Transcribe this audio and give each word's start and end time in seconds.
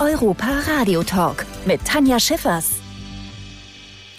Europa 0.00 0.60
Radio 0.66 1.04
Talk 1.04 1.46
mit 1.66 1.84
Tanja 1.84 2.18
Schiffers. 2.18 2.80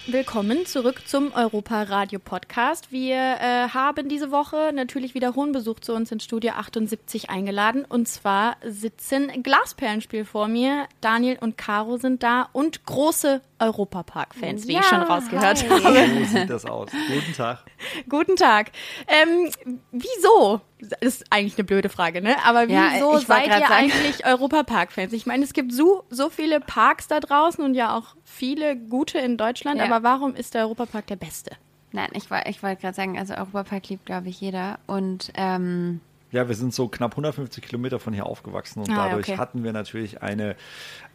Willkommen 0.07 0.65
zurück 0.65 1.01
zum 1.05 1.33
Europa 1.33 1.83
Radio 1.83 2.19
Podcast. 2.19 2.93
Wir 2.93 3.15
äh, 3.15 3.67
haben 3.67 4.07
diese 4.07 4.31
Woche 4.31 4.71
natürlich 4.73 5.15
wieder 5.15 5.35
hohen 5.35 5.51
Besuch 5.51 5.81
zu 5.81 5.93
uns 5.93 6.11
in 6.13 6.21
Studio 6.21 6.53
78 6.53 7.29
eingeladen. 7.29 7.83
Und 7.83 8.07
zwar 8.07 8.55
sitzen 8.63 9.43
Glasperlenspiel 9.43 10.23
vor 10.23 10.47
mir. 10.47 10.85
Daniel 11.01 11.37
und 11.41 11.57
Caro 11.57 11.97
sind 11.97 12.23
da 12.23 12.47
und 12.53 12.85
große 12.85 13.41
Europapark-Fans, 13.59 14.67
wie 14.67 14.73
ja, 14.73 14.81
ich 14.81 14.85
schon 14.85 15.01
rausgehört 15.01 15.63
hi. 15.63 15.83
habe. 15.83 16.25
So 16.25 16.25
sieht 16.25 16.49
das 16.49 16.65
aus. 16.65 16.89
Guten 16.91 17.33
Tag. 17.33 17.59
Guten 18.09 18.35
Tag. 18.35 18.71
Ähm, 19.07 19.49
wieso? 19.91 20.61
Das 20.79 20.99
ist 21.01 21.25
eigentlich 21.29 21.57
eine 21.57 21.63
blöde 21.63 21.89
Frage, 21.89 22.21
ne? 22.21 22.35
Aber 22.45 22.67
wieso 22.67 23.13
ja, 23.13 23.19
seid 23.19 23.47
ihr 23.47 23.53
sagen. 23.53 23.73
eigentlich 23.73 24.25
Europapark-Fans? 24.25 25.13
Ich 25.13 25.25
meine, 25.25 25.43
es 25.43 25.53
gibt 25.53 25.71
so, 25.71 26.03
so 26.09 26.29
viele 26.29 26.59
Parks 26.59 27.07
da 27.07 27.19
draußen 27.19 27.63
und 27.63 27.75
ja 27.75 27.97
auch 27.97 28.15
viele 28.23 28.75
gute 28.75 29.19
in 29.19 29.37
Deutschland, 29.37 29.79
ja. 29.79 29.85
aber 29.85 30.03
warum 30.03 30.35
ist 30.35 30.53
der 30.53 30.63
Europapark 30.63 31.07
der 31.07 31.15
beste? 31.15 31.51
Nein, 31.91 32.09
ich, 32.13 32.25
ich 32.47 32.61
wollte 32.61 32.81
gerade 32.81 32.95
sagen, 32.95 33.17
also 33.17 33.35
Europapark 33.35 33.87
liebt, 33.87 34.05
glaube 34.05 34.27
ich, 34.27 34.41
jeder. 34.41 34.79
Und 34.85 35.31
ähm 35.35 36.01
ja, 36.35 36.49
wir 36.49 36.55
sind 36.55 36.73
so 36.73 36.89
knapp 36.89 37.13
150 37.13 37.63
Kilometer 37.63 37.97
von 37.97 38.13
hier 38.13 38.25
aufgewachsen 38.25 38.81
und 38.81 38.89
ah, 38.91 39.07
dadurch 39.07 39.29
okay. 39.29 39.37
hatten 39.37 39.63
wir 39.63 39.71
natürlich 39.71 40.21
eine 40.21 40.57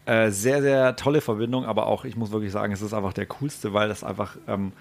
äh, 0.06 0.30
sehr, 0.30 0.62
sehr 0.62 0.97
tolle 0.97 1.20
Verbindung, 1.20 1.66
aber 1.66 1.88
auch, 1.88 2.06
ich 2.06 2.16
muss 2.16 2.33
wirklich 2.33 2.52
sagen, 2.52 2.73
es 2.73 2.80
ist 2.80 2.95
einfach 2.95 3.12
der 3.12 3.27
coolste, 3.27 3.75
weil 3.75 3.88
das 3.88 4.02
einfach 4.02 4.38
ähm, 4.48 4.73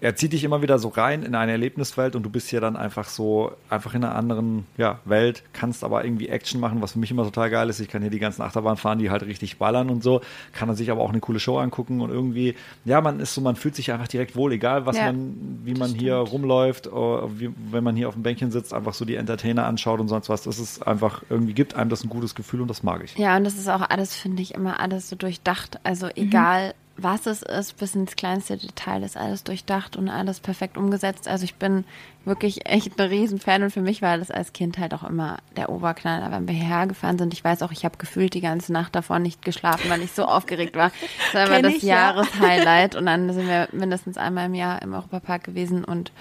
er 0.00 0.14
zieht 0.16 0.32
dich 0.32 0.44
immer 0.44 0.62
wieder 0.62 0.78
so 0.78 0.88
rein 0.88 1.22
in 1.22 1.34
eine 1.34 1.52
Erlebniswelt 1.52 2.16
und 2.16 2.22
du 2.22 2.30
bist 2.30 2.48
hier 2.48 2.60
dann 2.60 2.76
einfach 2.76 3.08
so, 3.08 3.52
einfach 3.70 3.94
in 3.94 4.04
einer 4.04 4.14
anderen 4.14 4.66
ja, 4.76 5.00
Welt, 5.04 5.42
kannst 5.52 5.84
aber 5.84 6.04
irgendwie 6.04 6.28
Action 6.28 6.60
machen, 6.60 6.82
was 6.82 6.92
für 6.92 6.98
mich 6.98 7.10
immer 7.10 7.24
total 7.24 7.50
geil 7.50 7.68
ist. 7.70 7.80
Ich 7.80 7.88
kann 7.88 8.02
hier 8.02 8.10
die 8.10 8.18
ganzen 8.18 8.42
Achterbahnen 8.42 8.76
fahren, 8.76 8.98
die 8.98 9.10
halt 9.10 9.22
richtig 9.22 9.58
ballern 9.58 9.90
und 9.90 10.02
so, 10.02 10.20
kann 10.52 10.68
man 10.68 10.76
sich 10.76 10.90
aber 10.90 11.00
auch 11.00 11.10
eine 11.10 11.20
coole 11.20 11.40
Show 11.40 11.58
angucken 11.58 12.00
und 12.00 12.10
irgendwie, 12.10 12.54
ja, 12.84 13.00
man 13.00 13.20
ist 13.20 13.34
so, 13.34 13.40
man 13.40 13.56
fühlt 13.56 13.74
sich 13.74 13.92
einfach 13.92 14.08
direkt 14.08 14.36
wohl, 14.36 14.52
egal 14.52 14.86
was 14.86 14.96
ja, 14.96 15.06
man, 15.06 15.60
wie 15.64 15.74
man 15.74 15.94
hier 15.94 16.16
rumläuft, 16.16 16.86
wie, 16.86 17.50
wenn 17.70 17.84
man 17.84 17.96
hier 17.96 18.08
auf 18.08 18.14
dem 18.14 18.22
Bänkchen 18.22 18.50
sitzt, 18.50 18.74
einfach 18.74 18.94
so 18.94 19.04
die 19.04 19.16
Entertainer 19.16 19.66
anschaut 19.66 20.00
und 20.00 20.08
sonst 20.08 20.28
was. 20.28 20.42
Das 20.42 20.58
ist 20.58 20.86
einfach, 20.86 21.22
irgendwie 21.30 21.54
gibt 21.54 21.74
einem 21.74 21.90
das 21.90 22.04
ein 22.04 22.10
gutes 22.10 22.34
Gefühl 22.34 22.60
und 22.60 22.68
das 22.68 22.82
mag 22.82 23.02
ich. 23.02 23.16
Ja, 23.16 23.36
und 23.36 23.44
das 23.44 23.54
ist 23.54 23.68
auch 23.68 23.82
alles, 23.88 24.14
finde 24.14 24.42
ich, 24.42 24.54
immer 24.54 24.78
alles 24.80 25.08
so 25.08 25.16
durchdacht. 25.16 25.80
Also 25.84 26.08
egal, 26.14 26.68
mhm 26.68 26.85
was 26.98 27.26
es 27.26 27.42
ist, 27.42 27.76
bis 27.76 27.94
ins 27.94 28.16
kleinste 28.16 28.56
Detail 28.56 29.02
ist 29.02 29.16
alles 29.16 29.44
durchdacht 29.44 29.96
und 29.96 30.08
alles 30.08 30.40
perfekt 30.40 30.78
umgesetzt. 30.78 31.28
Also 31.28 31.44
ich 31.44 31.56
bin 31.56 31.84
wirklich 32.24 32.66
echt 32.66 32.98
ein 32.98 33.08
Riesenfan 33.08 33.62
und 33.62 33.70
für 33.70 33.82
mich 33.82 34.00
war 34.02 34.16
das 34.16 34.30
als 34.30 34.52
Kind 34.52 34.78
halt 34.78 34.94
auch 34.94 35.04
immer 35.04 35.38
der 35.56 35.68
Oberknaller, 35.68 36.30
wenn 36.30 36.48
wir 36.48 36.54
hierher 36.54 36.86
gefahren 36.86 37.18
sind. 37.18 37.34
Ich 37.34 37.44
weiß 37.44 37.62
auch, 37.62 37.70
ich 37.70 37.84
habe 37.84 37.98
gefühlt 37.98 38.34
die 38.34 38.40
ganze 38.40 38.72
Nacht 38.72 38.94
davor 38.94 39.18
nicht 39.18 39.44
geschlafen, 39.44 39.90
weil 39.90 40.02
ich 40.02 40.12
so 40.12 40.24
aufgeregt 40.24 40.74
war. 40.74 40.90
Das 41.32 41.34
war 41.34 41.58
immer 41.58 41.70
das 41.70 41.82
Jahreshighlight 41.82 42.94
ja. 42.94 43.00
und 43.00 43.06
dann 43.06 43.32
sind 43.32 43.46
wir 43.46 43.68
mindestens 43.72 44.16
einmal 44.16 44.46
im 44.46 44.54
Jahr 44.54 44.80
im 44.82 44.94
Europapark 44.94 45.44
gewesen 45.44 45.84
und 45.84 46.12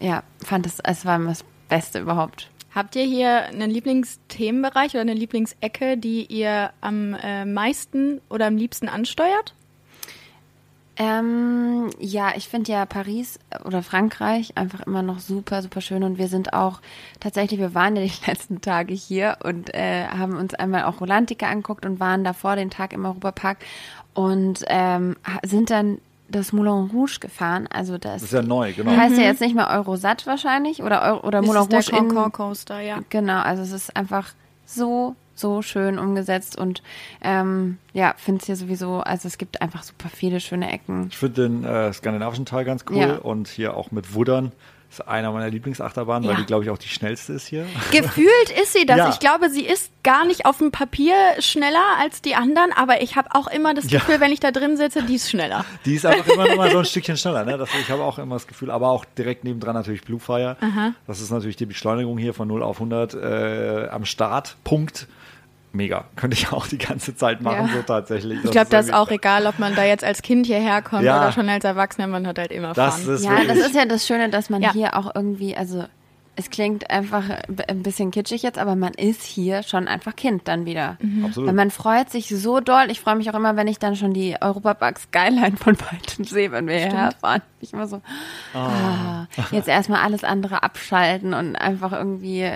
ja, 0.00 0.24
fand 0.44 0.66
es, 0.66 0.80
es 0.80 1.04
war 1.04 1.18
das 1.20 1.44
Beste 1.68 2.00
überhaupt. 2.00 2.50
Habt 2.74 2.94
ihr 2.96 3.04
hier 3.04 3.46
einen 3.46 3.70
Lieblingsthemenbereich 3.70 4.90
oder 4.90 5.00
eine 5.00 5.14
Lieblingsecke, 5.14 5.96
die 5.96 6.26
ihr 6.26 6.72
am 6.82 7.14
äh, 7.14 7.46
meisten 7.46 8.20
oder 8.28 8.46
am 8.46 8.58
liebsten 8.58 8.88
ansteuert? 8.88 9.54
Ähm, 10.98 11.90
ja, 11.98 12.32
ich 12.36 12.48
finde 12.48 12.72
ja 12.72 12.86
Paris 12.86 13.38
oder 13.64 13.82
Frankreich 13.82 14.56
einfach 14.56 14.80
immer 14.80 15.02
noch 15.02 15.18
super, 15.18 15.60
super 15.60 15.82
schön 15.82 16.02
und 16.02 16.16
wir 16.16 16.28
sind 16.28 16.54
auch 16.54 16.80
tatsächlich, 17.20 17.60
wir 17.60 17.74
waren 17.74 17.96
ja 17.96 18.02
die 18.02 18.12
letzten 18.26 18.62
Tage 18.62 18.94
hier 18.94 19.36
und 19.44 19.74
äh, 19.74 20.06
haben 20.06 20.36
uns 20.36 20.54
einmal 20.54 20.84
auch 20.84 21.00
Rolantica 21.00 21.48
anguckt 21.48 21.84
und 21.84 22.00
waren 22.00 22.24
davor 22.24 22.56
den 22.56 22.70
Tag 22.70 22.94
im 22.94 23.04
Europapark 23.04 23.58
und 24.14 24.64
ähm, 24.68 25.16
sind 25.44 25.68
dann 25.68 25.98
das 26.28 26.52
Moulin 26.52 26.90
Rouge 26.90 27.18
gefahren. 27.20 27.68
Also 27.70 27.98
das, 27.98 28.14
das 28.14 28.22
ist 28.24 28.32
ja 28.32 28.42
neu, 28.42 28.72
genau. 28.72 28.90
Heißt 28.90 29.14
mhm. 29.14 29.20
ja 29.20 29.26
jetzt 29.26 29.40
nicht 29.40 29.54
mehr 29.54 29.68
Eurosat 29.68 30.26
wahrscheinlich 30.26 30.82
oder 30.82 31.02
Euro, 31.02 31.26
oder 31.26 31.42
Moulin 31.42 31.62
Rouge 31.62 31.90
der 31.90 31.98
in 31.98 32.32
Coaster, 32.32 32.80
ja. 32.80 33.00
Genau, 33.10 33.40
also 33.40 33.62
es 33.62 33.72
ist 33.72 33.94
einfach 33.94 34.32
so 34.64 35.14
so 35.36 35.62
schön 35.62 35.98
umgesetzt 35.98 36.58
und 36.58 36.82
ähm, 37.22 37.78
ja, 37.92 38.14
finde 38.16 38.40
es 38.40 38.46
hier 38.46 38.56
sowieso, 38.56 39.00
also 39.00 39.28
es 39.28 39.38
gibt 39.38 39.62
einfach 39.62 39.82
super 39.82 40.08
viele 40.08 40.40
schöne 40.40 40.72
Ecken. 40.72 41.08
Ich 41.10 41.18
finde 41.18 41.48
den 41.48 41.64
äh, 41.64 41.92
skandinavischen 41.92 42.46
Teil 42.46 42.64
ganz 42.64 42.84
cool 42.90 42.96
ja. 42.96 43.16
und 43.16 43.48
hier 43.48 43.76
auch 43.76 43.90
mit 43.90 44.14
Wuddern 44.14 44.52
ist 44.98 45.08
einer 45.08 45.32
meiner 45.32 45.50
Lieblingsachterbahnen, 45.50 46.24
ja. 46.24 46.30
weil 46.30 46.42
die, 46.42 46.46
glaube 46.46 46.64
ich, 46.64 46.70
auch 46.70 46.78
die 46.78 46.88
schnellste 46.88 47.32
ist 47.34 47.46
hier. 47.46 47.66
Gefühlt 47.90 48.50
ist 48.60 48.72
sie 48.72 48.84
das. 48.84 48.96
Ja. 49.06 49.10
Ich 49.10 49.20
glaube, 49.20 49.50
sie 49.50 49.64
ist 49.66 49.90
gar 50.02 50.24
nicht 50.24 50.46
auf 50.46 50.56
dem 50.56 50.70
Papier 50.70 51.14
schneller 51.40 51.84
als 52.00 52.22
die 52.22 52.34
anderen, 52.34 52.72
aber 52.72 53.02
ich 53.02 53.14
habe 53.14 53.28
auch 53.32 53.46
immer 53.46 53.74
das 53.74 53.88
Gefühl, 53.88 54.14
ja. 54.14 54.20
wenn 54.20 54.32
ich 54.32 54.40
da 54.40 54.52
drin 54.52 54.78
sitze, 54.78 55.02
die 55.02 55.16
ist 55.16 55.28
schneller. 55.28 55.66
Die 55.84 55.96
ist 55.96 56.06
einfach 56.06 56.26
immer 56.28 56.56
mal 56.56 56.70
so 56.70 56.78
ein 56.78 56.84
Stückchen 56.86 57.18
schneller. 57.18 57.44
Ne? 57.44 57.58
Das, 57.58 57.68
ich 57.78 57.90
habe 57.90 58.02
auch 58.02 58.18
immer 58.18 58.36
das 58.36 58.46
Gefühl, 58.46 58.70
aber 58.70 58.88
auch 58.88 59.04
direkt 59.04 59.44
nebendran 59.44 59.74
natürlich 59.74 60.02
Bluefire. 60.02 60.56
Aha. 60.60 60.94
Das 61.06 61.20
ist 61.20 61.30
natürlich 61.30 61.56
die 61.56 61.66
Beschleunigung 61.66 62.16
hier 62.16 62.32
von 62.32 62.48
0 62.48 62.62
auf 62.62 62.76
100 62.76 63.14
äh, 63.14 63.88
am 63.90 64.06
Startpunkt 64.06 65.08
mega. 65.76 66.04
Könnte 66.16 66.36
ich 66.36 66.52
auch 66.52 66.66
die 66.66 66.78
ganze 66.78 67.14
Zeit 67.14 67.40
machen, 67.40 67.68
ja. 67.68 67.72
so 67.74 67.82
tatsächlich. 67.82 68.42
Ich 68.44 68.50
glaube, 68.50 68.68
das 68.70 68.86
ist 68.86 68.94
auch 68.94 69.10
egal, 69.10 69.46
ob 69.46 69.58
man 69.58 69.74
da 69.74 69.84
jetzt 69.84 70.04
als 70.04 70.22
Kind 70.22 70.46
hierher 70.46 70.82
kommt 70.82 71.04
ja. 71.04 71.18
oder 71.18 71.32
schon 71.32 71.48
als 71.48 71.64
Erwachsener, 71.64 72.06
man 72.06 72.26
hat 72.26 72.38
halt 72.38 72.50
immer 72.50 72.72
das 72.72 73.02
Fun. 73.02 73.18
ja, 73.22 73.44
das 73.44 73.58
ist 73.58 73.74
ja 73.74 73.84
das 73.84 74.06
Schöne, 74.06 74.30
dass 74.30 74.50
man 74.50 74.62
ja. 74.62 74.72
hier 74.72 74.96
auch 74.96 75.14
irgendwie, 75.14 75.56
also 75.56 75.84
es 76.36 76.50
klingt 76.50 76.90
einfach 76.90 77.24
ein 77.66 77.82
bisschen 77.82 78.10
kitschig 78.10 78.42
jetzt, 78.42 78.58
aber 78.58 78.76
man 78.76 78.92
ist 78.92 79.22
hier 79.22 79.62
schon 79.62 79.88
einfach 79.88 80.14
Kind 80.14 80.46
dann 80.46 80.66
wieder. 80.66 80.98
Mhm. 81.00 81.24
Absolut. 81.24 81.48
Weil 81.48 81.54
man 81.54 81.70
freut 81.70 82.10
sich 82.10 82.28
so 82.28 82.60
doll. 82.60 82.90
Ich 82.90 83.00
freue 83.00 83.16
mich 83.16 83.30
auch 83.30 83.34
immer, 83.34 83.56
wenn 83.56 83.68
ich 83.68 83.78
dann 83.78 83.96
schon 83.96 84.12
die 84.12 84.36
Europapark 84.40 84.98
Skyline 84.98 85.56
von 85.56 85.76
weitem 85.90 86.24
sehe, 86.26 86.52
wenn 86.52 86.68
wir 86.68 86.76
hierher 86.76 87.12
fahren. 87.18 87.40
Ich 87.60 87.72
immer 87.72 87.88
so, 87.88 88.02
oh. 88.54 88.58
ah, 88.58 89.26
jetzt 89.50 89.66
erstmal 89.66 90.02
alles 90.02 90.24
andere 90.24 90.62
abschalten 90.62 91.32
und 91.32 91.56
einfach 91.56 91.92
irgendwie 91.92 92.48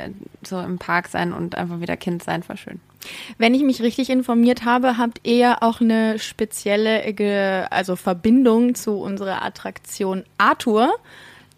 so 0.42 0.60
im 0.60 0.78
Park 0.78 1.08
sein 1.08 1.32
und 1.32 1.56
einfach 1.56 1.80
wieder 1.80 1.96
Kind 1.96 2.22
sein, 2.22 2.46
war 2.46 2.58
schön. 2.58 2.80
Wenn 3.38 3.54
ich 3.54 3.62
mich 3.62 3.82
richtig 3.82 4.10
informiert 4.10 4.64
habe, 4.64 4.98
habt 4.98 5.20
ihr 5.22 5.36
ja 5.36 5.58
auch 5.60 5.80
eine 5.80 6.18
spezielle 6.18 7.68
also 7.70 7.96
Verbindung 7.96 8.74
zu 8.74 8.98
unserer 8.98 9.42
Attraktion 9.42 10.24
Arthur. 10.38 10.92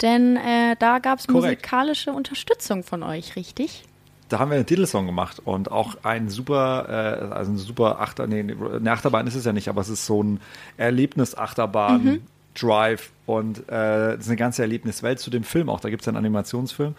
Denn 0.00 0.36
äh, 0.36 0.76
da 0.78 0.98
gab 0.98 1.18
es 1.18 1.28
musikalische 1.28 2.12
Unterstützung 2.12 2.82
von 2.82 3.02
euch, 3.02 3.36
richtig? 3.36 3.84
Da 4.28 4.38
haben 4.38 4.50
wir 4.50 4.56
einen 4.56 4.66
Titelsong 4.66 5.06
gemacht 5.06 5.40
und 5.44 5.70
auch 5.70 5.96
ein 6.04 6.28
super, 6.28 6.86
äh, 6.88 7.34
also 7.34 7.52
ein 7.52 7.58
super 7.58 8.00
Achter, 8.00 8.26
nee, 8.26 8.40
eine 8.40 8.90
Achterbahn 8.90 9.26
ist 9.26 9.34
es 9.34 9.44
ja 9.44 9.52
nicht, 9.52 9.68
aber 9.68 9.82
es 9.82 9.90
ist 9.90 10.06
so 10.06 10.22
ein 10.22 10.40
Erlebnis-Achterbahn. 10.76 12.04
Mhm. 12.04 12.22
Drive 12.54 13.12
und 13.24 13.60
äh, 13.60 14.12
das 14.12 14.20
ist 14.20 14.28
eine 14.28 14.36
ganze 14.36 14.60
Erlebniswelt 14.60 15.18
zu 15.18 15.30
dem 15.30 15.42
Film 15.42 15.70
auch. 15.70 15.80
Da 15.80 15.88
gibt 15.88 16.02
es 16.02 16.08
einen 16.08 16.18
Animationsfilm 16.18 16.94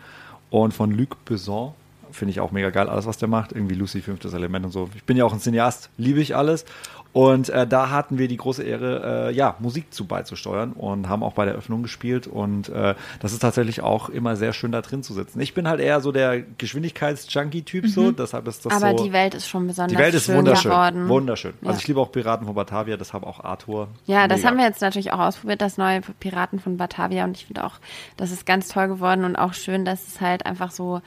und 0.49 0.73
von 0.73 0.89
Luc 0.89 1.23
Besson 1.25 1.73
finde 2.13 2.31
ich 2.31 2.39
auch 2.39 2.51
mega 2.51 2.69
geil, 2.69 2.89
alles, 2.89 3.05
was 3.05 3.17
der 3.17 3.27
macht. 3.27 3.51
Irgendwie 3.51 3.75
Lucy, 3.75 4.01
fünftes 4.01 4.33
Element 4.33 4.65
und 4.65 4.71
so. 4.71 4.89
Ich 4.95 5.03
bin 5.03 5.17
ja 5.17 5.25
auch 5.25 5.33
ein 5.33 5.39
Cineast, 5.39 5.89
liebe 5.97 6.21
ich 6.21 6.35
alles. 6.35 6.65
Und 7.13 7.49
äh, 7.49 7.67
da 7.67 7.91
hatten 7.91 8.17
wir 8.17 8.27
die 8.27 8.37
große 8.37 8.63
Ehre, 8.63 9.29
äh, 9.29 9.33
ja, 9.33 9.55
Musik 9.59 9.93
zu 9.93 10.05
beizusteuern 10.05 10.73
und 10.73 11.07
haben 11.07 11.21
auch 11.21 11.33
bei 11.33 11.45
der 11.45 11.53
Öffnung 11.53 11.83
gespielt. 11.83 12.25
Und 12.25 12.69
äh, 12.69 12.95
das 13.19 13.33
ist 13.33 13.39
tatsächlich 13.39 13.81
auch 13.81 14.09
immer 14.09 14.35
sehr 14.35 14.51
schön, 14.51 14.71
da 14.71 14.81
drin 14.81 15.03
zu 15.03 15.13
sitzen. 15.13 15.39
Ich 15.39 15.53
bin 15.53 15.67
halt 15.67 15.79
eher 15.79 16.01
so 16.01 16.11
der 16.11 16.41
Geschwindigkeits-Junkie-Typ, 16.41 17.83
mhm. 17.83 17.87
so, 17.87 18.11
deshalb 18.11 18.47
ist 18.47 18.65
das 18.65 18.73
Aber 18.73 18.97
so. 18.97 19.03
die 19.03 19.13
Welt 19.13 19.35
ist 19.35 19.47
schon 19.47 19.67
besonders 19.67 19.93
Die 19.93 19.99
Welt 19.99 20.15
ist 20.15 20.25
schön 20.25 20.37
wunderschön. 20.37 20.71
Geworden. 20.71 21.07
Wunderschön. 21.07 21.53
Ja. 21.61 21.67
Also 21.67 21.81
ich 21.81 21.87
liebe 21.87 22.01
auch 22.01 22.11
Piraten 22.11 22.47
von 22.47 22.55
Batavia, 22.55 22.97
deshalb 22.97 23.23
auch 23.23 23.43
Arthur. 23.43 23.89
Ja, 24.05 24.27
das 24.27 24.43
haben 24.43 24.57
wir 24.57 24.65
jetzt 24.65 24.81
natürlich 24.81 25.13
auch 25.13 25.19
ausprobiert, 25.19 25.61
das 25.61 25.77
neue 25.77 26.01
Piraten 26.19 26.59
von 26.59 26.77
Batavia. 26.77 27.25
Und 27.25 27.37
ich 27.37 27.45
finde 27.45 27.63
auch, 27.63 27.75
das 28.17 28.31
ist 28.31 28.47
ganz 28.47 28.69
toll 28.69 28.87
geworden 28.87 29.23
und 29.23 29.35
auch 29.35 29.53
schön, 29.53 29.85
dass 29.85 30.07
es 30.07 30.19
halt 30.19 30.47
einfach 30.47 30.71
so 30.71 31.01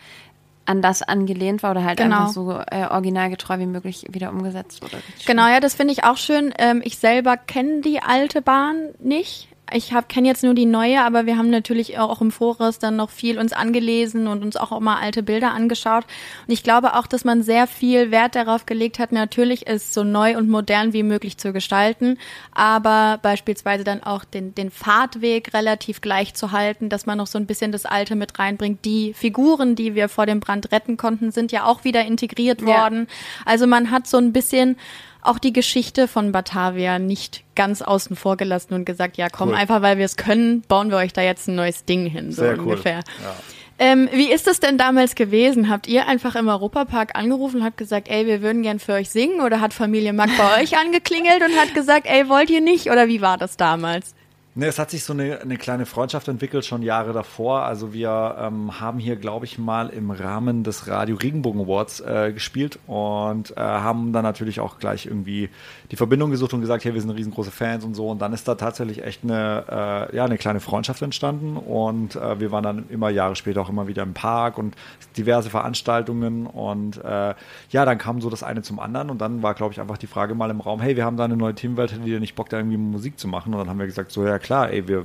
an 0.66 0.82
das 0.82 1.02
angelehnt 1.02 1.62
war 1.62 1.70
oder 1.70 1.84
halt 1.84 1.98
genau. 1.98 2.16
einfach 2.16 2.32
so 2.32 2.52
äh, 2.52 2.86
originalgetreu 2.90 3.58
wie 3.58 3.66
möglich 3.66 4.06
wieder 4.10 4.30
umgesetzt 4.30 4.82
wurde. 4.82 4.98
Genau, 5.26 5.48
ja, 5.48 5.60
das 5.60 5.74
finde 5.74 5.92
ich 5.92 6.04
auch 6.04 6.16
schön. 6.16 6.52
Ähm, 6.58 6.82
ich 6.84 6.98
selber 6.98 7.36
kenne 7.36 7.80
die 7.80 8.02
alte 8.02 8.42
Bahn 8.42 8.90
nicht 8.98 9.48
ich 9.72 9.92
kenne 10.08 10.28
jetzt 10.28 10.44
nur 10.44 10.54
die 10.54 10.64
neue, 10.64 11.02
aber 11.02 11.26
wir 11.26 11.36
haben 11.36 11.50
natürlich 11.50 11.98
auch 11.98 12.20
im 12.20 12.30
Voraus 12.30 12.78
dann 12.78 12.94
noch 12.94 13.10
viel 13.10 13.36
uns 13.38 13.52
angelesen 13.52 14.28
und 14.28 14.44
uns 14.44 14.56
auch 14.56 14.78
mal 14.78 14.98
alte 14.98 15.24
Bilder 15.24 15.52
angeschaut. 15.52 16.04
Und 16.46 16.52
ich 16.52 16.62
glaube 16.62 16.94
auch, 16.94 17.08
dass 17.08 17.24
man 17.24 17.42
sehr 17.42 17.66
viel 17.66 18.12
Wert 18.12 18.36
darauf 18.36 18.66
gelegt 18.66 19.00
hat, 19.00 19.10
natürlich 19.10 19.66
es 19.66 19.92
so 19.92 20.04
neu 20.04 20.36
und 20.36 20.48
modern 20.48 20.92
wie 20.92 21.02
möglich 21.02 21.36
zu 21.36 21.52
gestalten, 21.52 22.18
aber 22.52 23.18
beispielsweise 23.22 23.82
dann 23.82 24.04
auch 24.04 24.24
den, 24.24 24.54
den 24.54 24.70
Fahrtweg 24.70 25.52
relativ 25.52 26.00
gleich 26.00 26.34
zu 26.34 26.52
halten, 26.52 26.88
dass 26.88 27.06
man 27.06 27.18
noch 27.18 27.26
so 27.26 27.38
ein 27.38 27.46
bisschen 27.46 27.72
das 27.72 27.86
Alte 27.86 28.14
mit 28.14 28.38
reinbringt. 28.38 28.84
Die 28.84 29.14
Figuren, 29.14 29.74
die 29.74 29.96
wir 29.96 30.08
vor 30.08 30.26
dem 30.26 30.38
Brand 30.38 30.70
retten 30.70 30.96
konnten, 30.96 31.32
sind 31.32 31.50
ja 31.50 31.64
auch 31.64 31.82
wieder 31.82 32.04
integriert 32.04 32.64
worden. 32.64 33.08
Ja. 33.08 33.16
Also 33.46 33.66
man 33.66 33.90
hat 33.90 34.06
so 34.06 34.18
ein 34.18 34.32
bisschen 34.32 34.76
auch 35.26 35.38
die 35.38 35.52
Geschichte 35.52 36.08
von 36.08 36.32
Batavia 36.32 36.98
nicht 36.98 37.44
ganz 37.54 37.82
außen 37.82 38.16
vor 38.16 38.36
gelassen 38.36 38.74
und 38.74 38.84
gesagt, 38.84 39.16
ja 39.16 39.28
komm, 39.28 39.50
cool. 39.50 39.54
einfach 39.54 39.82
weil 39.82 39.98
wir 39.98 40.04
es 40.04 40.16
können, 40.16 40.62
bauen 40.62 40.90
wir 40.90 40.98
euch 40.98 41.12
da 41.12 41.22
jetzt 41.22 41.48
ein 41.48 41.54
neues 41.54 41.84
Ding 41.84 42.06
hin, 42.06 42.32
so 42.32 42.42
Sehr 42.42 42.58
ungefähr. 42.58 42.98
Cool. 42.98 43.24
Ja. 43.24 43.34
Ähm, 43.78 44.08
wie 44.10 44.32
ist 44.32 44.48
es 44.48 44.58
denn 44.58 44.78
damals 44.78 45.14
gewesen? 45.14 45.68
Habt 45.68 45.86
ihr 45.86 46.08
einfach 46.08 46.34
im 46.34 46.48
Europapark 46.48 47.16
angerufen 47.16 47.58
und 47.58 47.64
habt 47.64 47.76
gesagt, 47.76 48.08
ey, 48.08 48.26
wir 48.26 48.40
würden 48.40 48.62
gern 48.62 48.78
für 48.78 48.94
euch 48.94 49.10
singen? 49.10 49.42
Oder 49.42 49.60
hat 49.60 49.74
Familie 49.74 50.14
Mack 50.14 50.30
bei 50.38 50.62
euch 50.62 50.78
angeklingelt 50.78 51.42
und 51.42 51.54
hat 51.60 51.74
gesagt, 51.74 52.06
ey, 52.06 52.28
wollt 52.28 52.48
ihr 52.48 52.62
nicht? 52.62 52.90
Oder 52.90 53.06
wie 53.08 53.20
war 53.20 53.36
das 53.36 53.58
damals? 53.58 54.14
Ne, 54.58 54.68
es 54.68 54.78
hat 54.78 54.90
sich 54.90 55.04
so 55.04 55.12
eine, 55.12 55.42
eine 55.42 55.58
kleine 55.58 55.84
Freundschaft 55.84 56.28
entwickelt, 56.28 56.64
schon 56.64 56.80
Jahre 56.80 57.12
davor. 57.12 57.64
Also 57.64 57.92
wir 57.92 58.36
ähm, 58.40 58.80
haben 58.80 58.98
hier, 58.98 59.16
glaube 59.16 59.44
ich, 59.44 59.58
mal 59.58 59.90
im 59.90 60.10
Rahmen 60.10 60.64
des 60.64 60.88
Radio 60.88 61.16
Regenbogen 61.16 61.60
Awards 61.60 62.00
äh, 62.00 62.32
gespielt 62.32 62.78
und 62.86 63.50
äh, 63.50 63.60
haben 63.60 64.14
dann 64.14 64.22
natürlich 64.22 64.60
auch 64.60 64.78
gleich 64.78 65.04
irgendwie 65.04 65.50
die 65.90 65.96
Verbindung 65.96 66.30
gesucht 66.30 66.54
und 66.54 66.62
gesagt, 66.62 66.86
hey, 66.86 66.94
wir 66.94 67.02
sind 67.02 67.10
riesengroße 67.10 67.50
Fans 67.50 67.84
und 67.84 67.92
so. 67.92 68.08
Und 68.08 68.22
dann 68.22 68.32
ist 68.32 68.48
da 68.48 68.54
tatsächlich 68.54 69.04
echt 69.04 69.24
eine, 69.24 70.08
äh, 70.10 70.16
ja, 70.16 70.24
eine 70.24 70.38
kleine 70.38 70.60
Freundschaft 70.60 71.02
entstanden 71.02 71.58
und 71.58 72.16
äh, 72.16 72.40
wir 72.40 72.50
waren 72.50 72.64
dann 72.64 72.86
immer 72.88 73.10
Jahre 73.10 73.36
später 73.36 73.60
auch 73.60 73.68
immer 73.68 73.88
wieder 73.88 74.04
im 74.04 74.14
Park 74.14 74.56
und 74.56 74.74
diverse 75.18 75.50
Veranstaltungen 75.50 76.46
und 76.46 76.96
äh, 77.04 77.34
ja, 77.68 77.84
dann 77.84 77.98
kam 77.98 78.22
so 78.22 78.30
das 78.30 78.42
eine 78.42 78.62
zum 78.62 78.80
anderen 78.80 79.10
und 79.10 79.20
dann 79.20 79.42
war, 79.42 79.52
glaube 79.52 79.74
ich, 79.74 79.82
einfach 79.82 79.98
die 79.98 80.06
Frage 80.06 80.34
mal 80.34 80.48
im 80.48 80.62
Raum, 80.62 80.80
hey, 80.80 80.96
wir 80.96 81.04
haben 81.04 81.18
da 81.18 81.26
eine 81.26 81.36
neue 81.36 81.54
Teamwelt, 81.54 81.92
hättet 81.92 82.06
ihr 82.06 82.20
nicht 82.20 82.36
Bock, 82.36 82.48
da 82.48 82.56
irgendwie 82.56 82.78
Musik 82.78 83.18
zu 83.18 83.28
machen? 83.28 83.52
Und 83.52 83.60
dann 83.60 83.68
haben 83.68 83.78
wir 83.78 83.84
gesagt, 83.84 84.12
so 84.12 84.24
ja 84.24 84.38
klar, 84.46 84.70
ey, 84.70 84.86
wir 84.86 85.02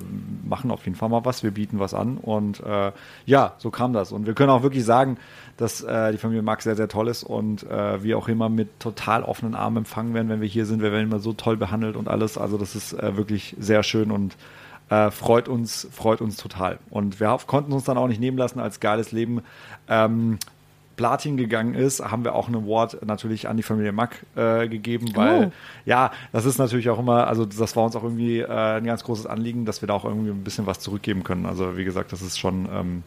machen 0.47 0.69
auf 0.69 0.85
jeden 0.85 0.95
Fall 0.95 1.09
mal 1.09 1.25
was, 1.25 1.41
wir 1.41 1.49
bieten 1.51 1.79
was 1.79 1.95
an 1.95 2.17
und 2.17 2.59
äh, 2.61 2.91
ja, 3.25 3.55
so 3.57 3.71
kam 3.71 3.91
das. 3.91 4.11
Und 4.11 4.27
wir 4.27 4.35
können 4.35 4.51
auch 4.51 4.61
wirklich 4.61 4.85
sagen, 4.85 5.17
dass 5.57 5.81
äh, 5.81 6.11
die 6.11 6.19
Familie 6.19 6.43
Max 6.43 6.63
sehr, 6.63 6.75
sehr 6.75 6.87
toll 6.87 7.07
ist 7.07 7.23
und 7.23 7.63
äh, 7.63 8.03
wir 8.03 8.19
auch 8.19 8.27
immer 8.27 8.49
mit 8.49 8.79
total 8.79 9.23
offenen 9.23 9.55
Armen 9.55 9.77
empfangen 9.77 10.13
werden, 10.13 10.29
wenn 10.29 10.41
wir 10.41 10.47
hier 10.47 10.67
sind. 10.67 10.83
Wir 10.83 10.91
werden 10.91 11.05
immer 11.05 11.19
so 11.19 11.33
toll 11.33 11.57
behandelt 11.57 11.95
und 11.95 12.07
alles. 12.07 12.37
Also 12.37 12.59
das 12.59 12.75
ist 12.75 12.93
äh, 12.93 13.17
wirklich 13.17 13.55
sehr 13.59 13.81
schön 13.81 14.11
und 14.11 14.37
äh, 14.89 15.09
freut 15.09 15.47
uns, 15.47 15.87
freut 15.91 16.21
uns 16.21 16.37
total. 16.37 16.77
Und 16.91 17.19
wir 17.19 17.35
konnten 17.47 17.73
uns 17.73 17.85
dann 17.85 17.97
auch 17.97 18.07
nicht 18.07 18.21
nehmen 18.21 18.37
lassen, 18.37 18.59
als 18.59 18.79
geiles 18.79 19.11
Leben 19.11 19.41
ähm, 19.89 20.37
Platin 20.95 21.37
gegangen 21.37 21.73
ist, 21.73 21.99
haben 21.99 22.23
wir 22.23 22.35
auch 22.35 22.47
einen 22.47 22.63
Award 22.63 23.05
natürlich 23.05 23.47
an 23.47 23.57
die 23.57 23.63
Familie 23.63 23.91
Mack 23.91 24.25
äh, 24.35 24.67
gegeben, 24.67 25.07
weil 25.15 25.47
oh. 25.47 25.51
ja, 25.85 26.11
das 26.31 26.45
ist 26.45 26.57
natürlich 26.57 26.89
auch 26.89 26.99
immer, 26.99 27.27
also 27.27 27.45
das 27.45 27.75
war 27.75 27.85
uns 27.85 27.95
auch 27.95 28.03
irgendwie 28.03 28.39
äh, 28.39 28.47
ein 28.47 28.85
ganz 28.85 29.03
großes 29.03 29.25
Anliegen, 29.25 29.65
dass 29.65 29.81
wir 29.81 29.87
da 29.87 29.93
auch 29.93 30.05
irgendwie 30.05 30.31
ein 30.31 30.43
bisschen 30.43 30.65
was 30.65 30.79
zurückgeben 30.79 31.23
können. 31.23 31.45
Also 31.45 31.77
wie 31.77 31.83
gesagt, 31.83 32.11
das 32.11 32.21
ist 32.21 32.39
schon, 32.39 32.67
ähm, 32.71 33.03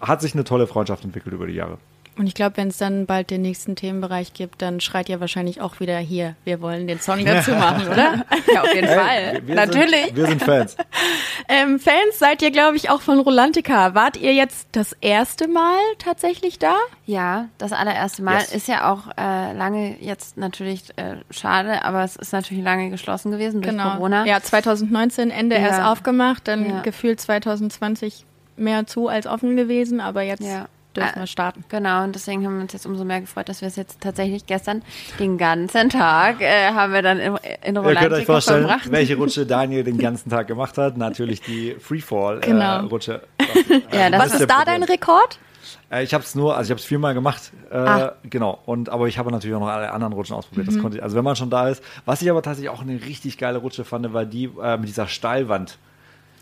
hat 0.00 0.20
sich 0.20 0.34
eine 0.34 0.44
tolle 0.44 0.66
Freundschaft 0.66 1.04
entwickelt 1.04 1.34
über 1.34 1.46
die 1.46 1.54
Jahre. 1.54 1.78
Und 2.16 2.28
ich 2.28 2.34
glaube, 2.34 2.56
wenn 2.56 2.68
es 2.68 2.78
dann 2.78 3.06
bald 3.06 3.30
den 3.30 3.42
nächsten 3.42 3.74
Themenbereich 3.74 4.34
gibt, 4.34 4.62
dann 4.62 4.80
schreit 4.80 5.08
ihr 5.08 5.20
wahrscheinlich 5.20 5.60
auch 5.60 5.80
wieder 5.80 5.98
hier, 5.98 6.36
wir 6.44 6.60
wollen 6.60 6.86
den 6.86 7.00
Song 7.00 7.24
dazu 7.24 7.50
machen, 7.54 7.88
oder? 7.88 8.24
ja, 8.52 8.62
auf 8.62 8.74
jeden 8.74 8.86
hey, 8.86 8.98
Fall. 8.98 9.42
Wir 9.46 9.54
Natürlich. 9.56 10.06
Sind, 10.06 10.16
wir 10.16 10.26
sind 10.26 10.42
Fans. 10.42 10.76
ähm, 11.48 11.80
Fans 11.80 12.18
seid 12.18 12.40
ihr, 12.42 12.52
glaube 12.52 12.76
ich, 12.76 12.88
auch 12.90 13.00
von 13.00 13.18
Rolantica. 13.18 13.94
Wart 13.94 14.16
ihr 14.16 14.32
jetzt 14.32 14.68
das 14.72 14.92
erste 15.00 15.48
Mal 15.48 15.78
tatsächlich 15.98 16.60
da? 16.60 16.76
Ja, 17.04 17.48
das 17.58 17.72
allererste 17.72 18.22
Mal. 18.22 18.38
Yes. 18.40 18.54
Ist 18.54 18.68
ja 18.68 18.92
auch 18.92 19.08
äh, 19.18 19.52
lange 19.52 19.96
jetzt 20.00 20.36
natürlich 20.36 20.96
äh, 20.96 21.16
schade, 21.30 21.84
aber 21.84 22.04
es 22.04 22.14
ist 22.14 22.32
natürlich 22.32 22.62
lange 22.62 22.90
geschlossen 22.90 23.32
gewesen 23.32 23.60
durch 23.60 23.74
genau. 23.74 23.94
Corona. 23.94 24.24
Ja, 24.24 24.40
2019 24.40 25.30
Ende 25.30 25.56
ja. 25.56 25.62
erst 25.62 25.82
aufgemacht, 25.82 26.46
dann 26.46 26.68
ja. 26.68 26.80
gefühlt 26.82 27.20
2020 27.20 28.24
mehr 28.56 28.86
zu 28.86 29.08
als 29.08 29.26
offen 29.26 29.56
gewesen, 29.56 30.00
aber 30.00 30.22
jetzt 30.22 30.44
ja 30.44 30.68
dürfen 30.96 31.20
wir 31.20 31.26
starten. 31.26 31.64
Genau, 31.68 32.04
und 32.04 32.14
deswegen 32.14 32.44
haben 32.44 32.56
wir 32.56 32.62
uns 32.62 32.72
jetzt 32.72 32.86
umso 32.86 33.04
mehr 33.04 33.20
gefreut, 33.20 33.48
dass 33.48 33.60
wir 33.60 33.68
es 33.68 33.76
jetzt 33.76 34.00
tatsächlich 34.00 34.46
gestern 34.46 34.82
den 35.18 35.38
ganzen 35.38 35.90
Tag 35.90 36.40
äh, 36.40 36.72
haben 36.72 36.92
wir 36.92 37.02
dann 37.02 37.18
in, 37.18 37.36
in 37.62 37.76
Rolantica 37.76 37.90
Ihr 37.90 38.08
könnt 38.08 38.12
euch 38.20 38.26
vorstellen, 38.26 38.66
verbracht. 38.66 38.90
welche 38.90 39.16
Rutsche 39.16 39.46
Daniel 39.54 39.84
den 39.84 39.98
ganzen 39.98 40.30
Tag 40.30 40.46
gemacht 40.46 40.78
hat. 40.78 40.96
Natürlich 40.96 41.40
die 41.40 41.76
Freefall-Rutsche. 41.78 43.22
Äh, 43.38 43.44
genau. 43.44 43.84
ja, 43.92 44.18
was 44.18 44.34
ist 44.34 44.50
da 44.50 44.64
dein 44.64 44.82
Rekord? 44.82 45.38
Äh, 45.90 46.04
ich 46.04 46.14
habe 46.14 46.24
es 46.24 46.34
nur, 46.34 46.56
also 46.56 46.68
ich 46.68 46.70
habe 46.70 46.80
es 46.80 46.84
viermal 46.84 47.14
gemacht, 47.14 47.52
äh, 47.70 47.76
ah. 47.76 48.12
genau. 48.24 48.58
Und 48.66 48.88
aber 48.88 49.06
ich 49.06 49.18
habe 49.18 49.30
natürlich 49.30 49.54
auch 49.56 49.60
noch 49.60 49.68
alle 49.68 49.92
anderen 49.92 50.12
Rutschen 50.12 50.36
ausprobiert. 50.36 50.66
Mhm. 50.68 50.74
Das 50.74 50.82
konnte 50.82 50.96
ich, 50.98 51.02
also 51.02 51.16
wenn 51.16 51.24
man 51.24 51.36
schon 51.36 51.50
da 51.50 51.68
ist. 51.68 51.82
Was 52.04 52.22
ich 52.22 52.30
aber 52.30 52.42
tatsächlich 52.42 52.70
auch 52.70 52.82
eine 52.82 53.00
richtig 53.04 53.38
geile 53.38 53.58
Rutsche 53.58 53.84
fand, 53.84 54.12
war 54.12 54.24
die 54.24 54.50
äh, 54.62 54.76
mit 54.76 54.88
dieser 54.88 55.08
Steilwand. 55.08 55.78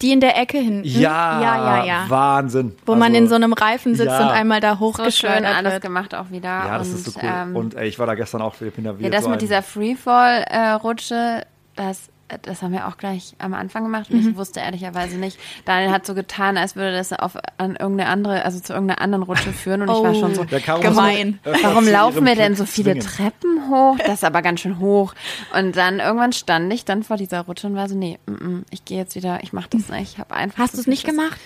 Die 0.02 0.12
in 0.12 0.20
der 0.20 0.36
Ecke 0.36 0.58
hinten. 0.58 0.84
Ja, 0.84 1.40
ja, 1.40 1.56
ja, 1.64 1.84
ja. 1.84 2.04
Wahnsinn. 2.08 2.74
Wo 2.84 2.92
also, 2.92 3.00
man 3.00 3.14
in 3.14 3.28
so 3.28 3.36
einem 3.36 3.52
Reifen 3.52 3.94
sitzt 3.94 4.10
ja. 4.10 4.20
und 4.20 4.28
einmal 4.28 4.60
da 4.60 4.78
hochgeschleudert 4.78 5.52
so 5.52 5.56
alles 5.56 5.80
gemacht 5.80 6.14
auch 6.14 6.30
wieder. 6.30 6.48
Ja, 6.48 6.78
das 6.78 6.88
und, 6.88 6.94
ist 6.94 7.04
so 7.04 7.20
cool. 7.22 7.30
Ähm, 7.32 7.56
und 7.56 7.74
ey, 7.74 7.88
ich 7.88 7.98
war 7.98 8.06
da 8.06 8.14
gestern 8.14 8.42
auch, 8.42 8.60
ich 8.60 8.74
bin 8.74 8.84
da 8.84 8.98
wieder 8.98 9.08
Ja, 9.08 9.10
das 9.10 9.24
so 9.24 9.30
mit 9.30 9.40
dieser 9.40 9.62
Freefall-Rutsche, 9.62 11.46
das 11.76 12.10
das 12.42 12.62
haben 12.62 12.72
wir 12.72 12.88
auch 12.88 12.96
gleich 12.96 13.34
am 13.38 13.54
Anfang 13.54 13.84
gemacht 13.84 14.10
und 14.10 14.22
mhm. 14.22 14.30
ich 14.30 14.36
wusste 14.36 14.60
ehrlicherweise 14.60 15.16
nicht. 15.16 15.38
Daniel 15.64 15.90
hat 15.90 16.06
so 16.06 16.14
getan, 16.14 16.56
als 16.56 16.76
würde 16.76 16.92
das 16.92 17.12
auf 17.12 17.36
an 17.58 17.76
irgendeine 17.76 18.08
andere, 18.08 18.44
also 18.44 18.60
zu 18.60 18.72
irgendeiner 18.72 19.00
anderen 19.00 19.22
Rutsche 19.22 19.52
führen 19.52 19.82
und 19.82 19.88
oh, 19.88 19.98
ich 19.98 20.04
war 20.04 20.14
schon 20.14 20.34
so 20.34 20.44
gemein. 20.80 21.38
Warum 21.44 21.86
laufen 21.86 22.24
wir 22.24 22.34
denn 22.34 22.56
so 22.56 22.64
viele 22.64 22.98
zwingen. 22.98 23.06
Treppen 23.06 23.70
hoch? 23.70 23.98
Das 23.98 24.14
ist 24.14 24.24
aber 24.24 24.42
ganz 24.42 24.60
schön 24.60 24.78
hoch. 24.78 25.14
Und 25.54 25.76
dann 25.76 26.00
irgendwann 26.00 26.32
stand 26.32 26.72
ich 26.72 26.84
dann 26.84 27.02
vor 27.02 27.16
dieser 27.16 27.42
Rutsche 27.42 27.66
und 27.66 27.74
war 27.74 27.88
so, 27.88 27.94
nee, 27.94 28.18
m 28.26 28.34
-m, 28.36 28.62
ich 28.70 28.84
gehe 28.84 28.98
jetzt 28.98 29.14
wieder, 29.14 29.40
ich 29.42 29.52
mache 29.52 29.68
das 29.70 29.88
nicht. 29.88 30.14
Ich 30.14 30.18
habe 30.18 30.34
einfach. 30.34 30.58
Hast 30.58 30.74
du 30.74 30.80
es 30.80 30.86
nicht 30.86 31.04
gemacht? 31.04 31.38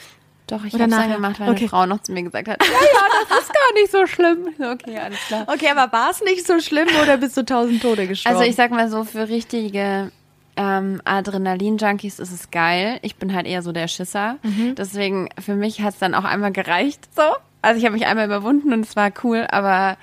Doch, 0.46 0.64
ich 0.64 0.74
habe 0.74 0.84
es 0.84 0.90
dann 0.90 1.12
gemacht, 1.12 1.40
weil 1.40 1.48
okay. 1.48 1.60
eine 1.60 1.68
Frau 1.68 1.86
noch 1.86 2.02
zu 2.02 2.12
mir 2.12 2.22
gesagt 2.22 2.48
hat, 2.48 2.62
ja, 2.64 2.72
ja, 2.72 3.24
das 3.28 3.40
ist 3.40 3.52
gar 3.52 3.72
nicht 3.74 3.90
so 3.90 4.06
schlimm. 4.06 4.48
Okay, 4.60 4.98
alles 4.98 5.18
klar. 5.26 5.44
Okay, 5.48 5.68
aber 5.74 5.92
war 5.92 6.10
es 6.10 6.22
nicht 6.22 6.46
so 6.46 6.60
schlimm 6.60 6.88
oder 7.02 7.16
bist 7.16 7.36
du 7.36 7.44
tausend 7.44 7.82
Tode 7.82 8.06
gestorben? 8.06 8.36
Also 8.36 8.48
ich 8.48 8.54
sag 8.54 8.70
mal 8.70 8.88
so, 8.88 9.02
für 9.02 9.28
richtige 9.28 10.12
ähm, 10.56 11.00
Adrenalin-Junkies 11.04 12.18
ist 12.18 12.32
es 12.32 12.50
geil. 12.50 12.98
Ich 13.02 13.16
bin 13.16 13.34
halt 13.34 13.46
eher 13.46 13.62
so 13.62 13.72
der 13.72 13.88
Schisser. 13.88 14.38
Mhm. 14.42 14.74
Deswegen, 14.74 15.28
für 15.38 15.54
mich 15.54 15.82
hat 15.82 15.94
es 15.94 16.00
dann 16.00 16.14
auch 16.14 16.24
einmal 16.24 16.52
gereicht 16.52 17.08
so. 17.14 17.22
Also 17.62 17.78
ich 17.78 17.84
habe 17.84 17.94
mich 17.94 18.06
einmal 18.06 18.26
überwunden 18.26 18.72
und 18.72 18.80
es 18.80 18.94
war 18.96 19.10
cool, 19.24 19.46
aber 19.50 19.96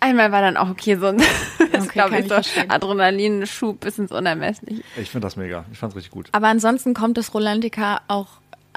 einmal 0.00 0.32
war 0.32 0.40
dann 0.40 0.56
auch 0.56 0.68
okay, 0.68 0.96
so 0.96 1.06
ein 1.06 1.20
okay, 1.20 1.88
glaube 1.92 2.18
ich, 2.18 2.28
so 2.28 2.34
Adrenalinschub 2.68 3.80
bis 3.80 3.98
ins 3.98 4.12
Unermessliche. 4.12 4.82
Ich 5.00 5.10
finde 5.10 5.26
das 5.26 5.36
mega. 5.36 5.64
Ich 5.72 5.78
fand 5.78 5.92
es 5.92 5.96
richtig 5.96 6.12
gut. 6.12 6.28
Aber 6.32 6.48
ansonsten 6.48 6.94
kommt 6.94 7.16
das 7.16 7.32
Rolantica 7.34 8.00
auch 8.08 8.26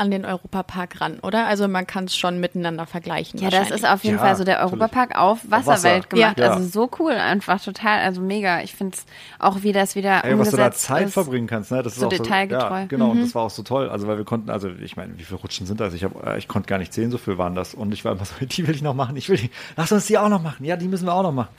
an 0.01 0.09
den 0.09 0.25
Europapark 0.25 0.99
ran, 0.99 1.19
oder? 1.19 1.45
Also 1.45 1.67
man 1.67 1.85
kann 1.85 2.05
es 2.05 2.15
schon 2.15 2.39
miteinander 2.39 2.87
vergleichen. 2.87 3.39
Ja, 3.39 3.51
das 3.51 3.69
ist 3.69 3.87
auf 3.87 4.03
jeden 4.03 4.17
ja, 4.17 4.21
Fall 4.23 4.35
so 4.35 4.43
der 4.43 4.59
Europapark 4.61 5.15
auf 5.15 5.39
Wasserwelt 5.47 6.05
Wasser. 6.05 6.15
gemacht. 6.15 6.39
Ja. 6.39 6.53
Also 6.53 6.67
so 6.67 6.89
cool, 6.99 7.11
einfach 7.11 7.61
total, 7.61 7.99
also 7.99 8.19
mega. 8.19 8.61
Ich 8.61 8.73
finde 8.73 8.97
es 8.97 9.05
auch, 9.37 9.61
wie 9.61 9.73
das 9.73 9.95
wieder 9.95 10.23
Ey, 10.23 10.33
umgesetzt 10.33 10.57
was 10.57 10.57
du 10.57 10.57
da 10.57 10.71
Zeit 10.71 11.07
ist, 11.07 11.13
verbringen 11.13 11.45
kannst, 11.45 11.71
ne? 11.71 11.83
Das 11.83 11.95
so 11.95 12.07
ist 12.09 12.19
auch 12.19 12.23
detailgetreu. 12.23 12.67
So, 12.67 12.73
ja, 12.73 12.85
genau, 12.85 13.05
mhm. 13.05 13.11
und 13.11 13.21
das 13.21 13.35
war 13.35 13.43
auch 13.43 13.51
so 13.51 13.61
toll. 13.61 13.89
Also 13.89 14.07
weil 14.07 14.17
wir 14.17 14.25
konnten, 14.25 14.49
also 14.49 14.69
ich 14.69 14.97
meine, 14.97 15.19
wie 15.19 15.23
viele 15.23 15.39
Rutschen 15.39 15.67
sind 15.67 15.79
das? 15.79 15.93
Ich 15.93 16.03
habe, 16.03 16.19
äh, 16.25 16.39
ich 16.39 16.47
konnte 16.47 16.67
gar 16.67 16.79
nicht 16.79 16.93
zählen, 16.93 17.11
so 17.11 17.19
viel 17.19 17.37
waren 17.37 17.53
das. 17.53 17.75
Und 17.75 17.93
ich 17.93 18.03
war 18.03 18.13
immer 18.13 18.25
so, 18.25 18.33
die 18.43 18.67
will 18.67 18.73
ich 18.73 18.81
noch 18.81 18.95
machen, 18.95 19.15
ich 19.17 19.29
will 19.29 19.37
die, 19.37 19.51
lass 19.77 19.91
uns 19.91 20.07
die 20.07 20.17
auch 20.17 20.29
noch 20.29 20.41
machen. 20.41 20.65
Ja, 20.65 20.77
die 20.77 20.87
müssen 20.87 21.05
wir 21.05 21.13
auch 21.13 21.23
noch 21.23 21.31
machen. 21.31 21.49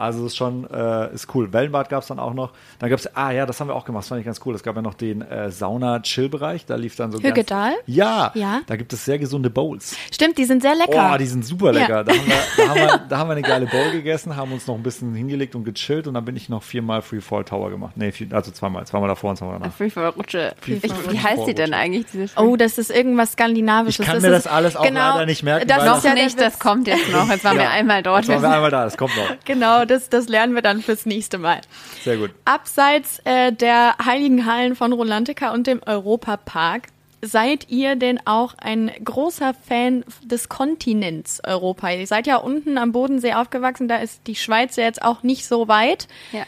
Also 0.00 0.24
ist 0.24 0.36
schon, 0.36 0.68
äh, 0.70 1.12
ist 1.14 1.34
cool. 1.34 1.52
Wellenbad 1.52 1.90
gab 1.90 2.00
es 2.00 2.08
dann 2.08 2.18
auch 2.18 2.32
noch. 2.32 2.52
Dann 2.78 2.88
gab 2.88 2.98
es, 2.98 3.14
ah 3.14 3.32
ja, 3.32 3.44
das 3.44 3.60
haben 3.60 3.68
wir 3.68 3.74
auch 3.74 3.84
gemacht, 3.84 4.02
das 4.02 4.08
fand 4.08 4.20
ich 4.20 4.24
ganz 4.24 4.40
cool. 4.46 4.54
Es 4.54 4.62
gab 4.62 4.74
ja 4.74 4.80
noch 4.80 4.94
den 4.94 5.20
äh, 5.20 5.50
Sauna-Chill-Bereich, 5.50 6.64
da 6.64 6.76
lief 6.76 6.96
dann 6.96 7.12
so 7.12 7.18
Hügedal? 7.18 7.72
Ganz, 7.72 7.82
ja, 7.86 8.32
ja, 8.34 8.60
da 8.66 8.76
gibt 8.76 8.94
es 8.94 9.04
sehr 9.04 9.18
gesunde 9.18 9.50
Bowls. 9.50 9.94
Stimmt, 10.10 10.38
die 10.38 10.46
sind 10.46 10.62
sehr 10.62 10.74
lecker. 10.74 11.12
Oh, 11.14 11.18
die 11.18 11.26
sind 11.26 11.44
super 11.44 11.72
lecker. 11.72 11.98
Ja. 11.98 12.04
Da, 12.04 12.12
haben 12.12 12.26
wir, 12.26 12.34
da, 12.56 12.68
haben 12.68 12.80
wir, 12.80 13.00
da 13.10 13.18
haben 13.18 13.28
wir 13.28 13.32
eine 13.32 13.42
geile 13.42 13.66
Bowl 13.66 13.90
gegessen, 13.90 14.36
haben 14.36 14.52
uns 14.52 14.66
noch 14.66 14.74
ein 14.74 14.82
bisschen 14.82 15.14
hingelegt 15.14 15.54
und 15.54 15.64
gechillt 15.64 16.06
und 16.06 16.14
dann 16.14 16.24
bin 16.24 16.34
ich 16.34 16.48
noch 16.48 16.62
viermal 16.62 17.02
Freefall 17.02 17.44
Tower 17.44 17.68
gemacht. 17.68 17.92
Nee, 17.96 18.10
vier, 18.10 18.28
also 18.32 18.50
zweimal. 18.52 18.86
Zweimal 18.86 19.08
davor 19.10 19.30
und 19.30 19.36
zweimal 19.36 19.58
danach. 19.58 19.74
Freefall-Rutsche. 19.74 20.54
Free 20.62 20.80
wie 20.82 21.20
heißt 21.20 21.46
die 21.46 21.54
denn 21.54 21.74
eigentlich? 21.74 22.06
oh, 22.36 22.56
das 22.56 22.78
ist 22.78 22.90
irgendwas 22.90 23.32
Skandinavisches. 23.32 24.00
Ich 24.00 24.06
kann 24.06 24.16
das 24.16 24.22
mir 24.22 24.30
das 24.30 24.46
alles 24.46 24.76
auch 24.76 24.84
genau, 24.84 25.12
leider 25.12 25.26
nicht 25.26 25.42
merken. 25.42 25.68
Das 25.68 25.84
noch 25.84 26.14
nicht, 26.14 26.40
das 26.40 26.58
kommt 26.58 26.86
jetzt 26.86 27.10
noch. 27.10 27.28
Jetzt 27.28 27.44
waren 27.44 27.56
ja, 27.56 27.64
wir 27.64 27.70
einmal 27.70 28.02
dort. 28.02 28.24
Jetzt 28.24 28.40
waren 28.40 28.50
wir 28.50 28.56
einmal 28.56 28.70
da, 28.70 28.84
das 28.84 28.96
kommt 28.96 29.14
noch. 29.16 29.36
Genau, 29.44 29.84
das, 29.90 30.08
das 30.08 30.28
lernen 30.28 30.54
wir 30.54 30.62
dann 30.62 30.80
fürs 30.80 31.06
nächste 31.06 31.38
Mal. 31.38 31.60
Sehr 32.04 32.16
gut. 32.16 32.30
Abseits 32.44 33.20
äh, 33.24 33.52
der 33.52 33.96
Heiligen 34.04 34.46
Hallen 34.46 34.76
von 34.76 34.92
Rolantica 34.92 35.52
und 35.52 35.66
dem 35.66 35.82
Europapark, 35.84 36.88
seid 37.22 37.68
ihr 37.68 37.96
denn 37.96 38.20
auch 38.24 38.54
ein 38.58 38.90
großer 39.04 39.54
Fan 39.54 40.04
des 40.24 40.48
Kontinents 40.48 41.42
Europa? 41.44 41.90
Ihr 41.90 42.06
seid 42.06 42.26
ja 42.26 42.36
unten 42.36 42.78
am 42.78 42.92
Bodensee 42.92 43.34
aufgewachsen, 43.34 43.88
da 43.88 43.96
ist 43.96 44.26
die 44.26 44.36
Schweiz 44.36 44.76
ja 44.76 44.84
jetzt 44.84 45.02
auch 45.02 45.22
nicht 45.22 45.46
so 45.46 45.68
weit. 45.68 46.08
Ja. 46.32 46.44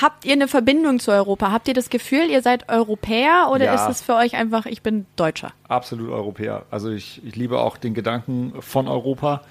Habt 0.00 0.24
ihr 0.24 0.32
eine 0.32 0.48
Verbindung 0.48 0.98
zu 0.98 1.10
Europa? 1.10 1.52
Habt 1.52 1.68
ihr 1.68 1.74
das 1.74 1.90
Gefühl, 1.90 2.30
ihr 2.30 2.40
seid 2.40 2.70
Europäer 2.70 3.50
oder 3.52 3.66
ja. 3.66 3.74
ist 3.74 3.90
es 3.90 4.02
für 4.02 4.14
euch 4.14 4.34
einfach, 4.34 4.64
ich 4.64 4.80
bin 4.80 5.04
Deutscher? 5.16 5.52
Absolut 5.68 6.10
Europäer. 6.10 6.64
Also 6.70 6.90
ich, 6.90 7.20
ich 7.22 7.36
liebe 7.36 7.58
auch 7.58 7.76
den 7.76 7.92
Gedanken 7.92 8.54
von 8.60 8.88
Europa 8.88 9.42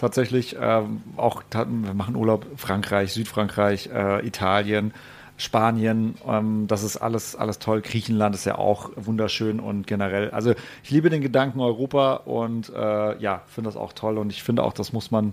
tatsächlich. 0.00 0.56
Ähm, 0.60 1.02
auch 1.16 1.42
wir 1.52 1.94
machen 1.94 2.16
Urlaub 2.16 2.46
Frankreich, 2.56 3.12
Südfrankreich, 3.12 3.90
äh, 3.92 4.26
Italien, 4.26 4.92
Spanien. 5.36 6.16
Ähm, 6.26 6.66
das 6.66 6.82
ist 6.82 6.96
alles, 6.96 7.36
alles 7.36 7.58
toll. 7.58 7.80
Griechenland 7.80 8.34
ist 8.34 8.44
ja 8.44 8.58
auch 8.58 8.90
wunderschön 8.96 9.60
und 9.60 9.86
generell. 9.86 10.30
Also 10.30 10.54
ich 10.82 10.90
liebe 10.90 11.10
den 11.10 11.22
Gedanken 11.22 11.60
Europa 11.60 12.14
und 12.14 12.70
äh, 12.70 13.18
ja, 13.18 13.42
finde 13.46 13.68
das 13.68 13.76
auch 13.76 13.92
toll 13.92 14.18
und 14.18 14.30
ich 14.30 14.42
finde 14.42 14.62
auch, 14.62 14.72
das 14.72 14.92
muss 14.92 15.10
man 15.10 15.32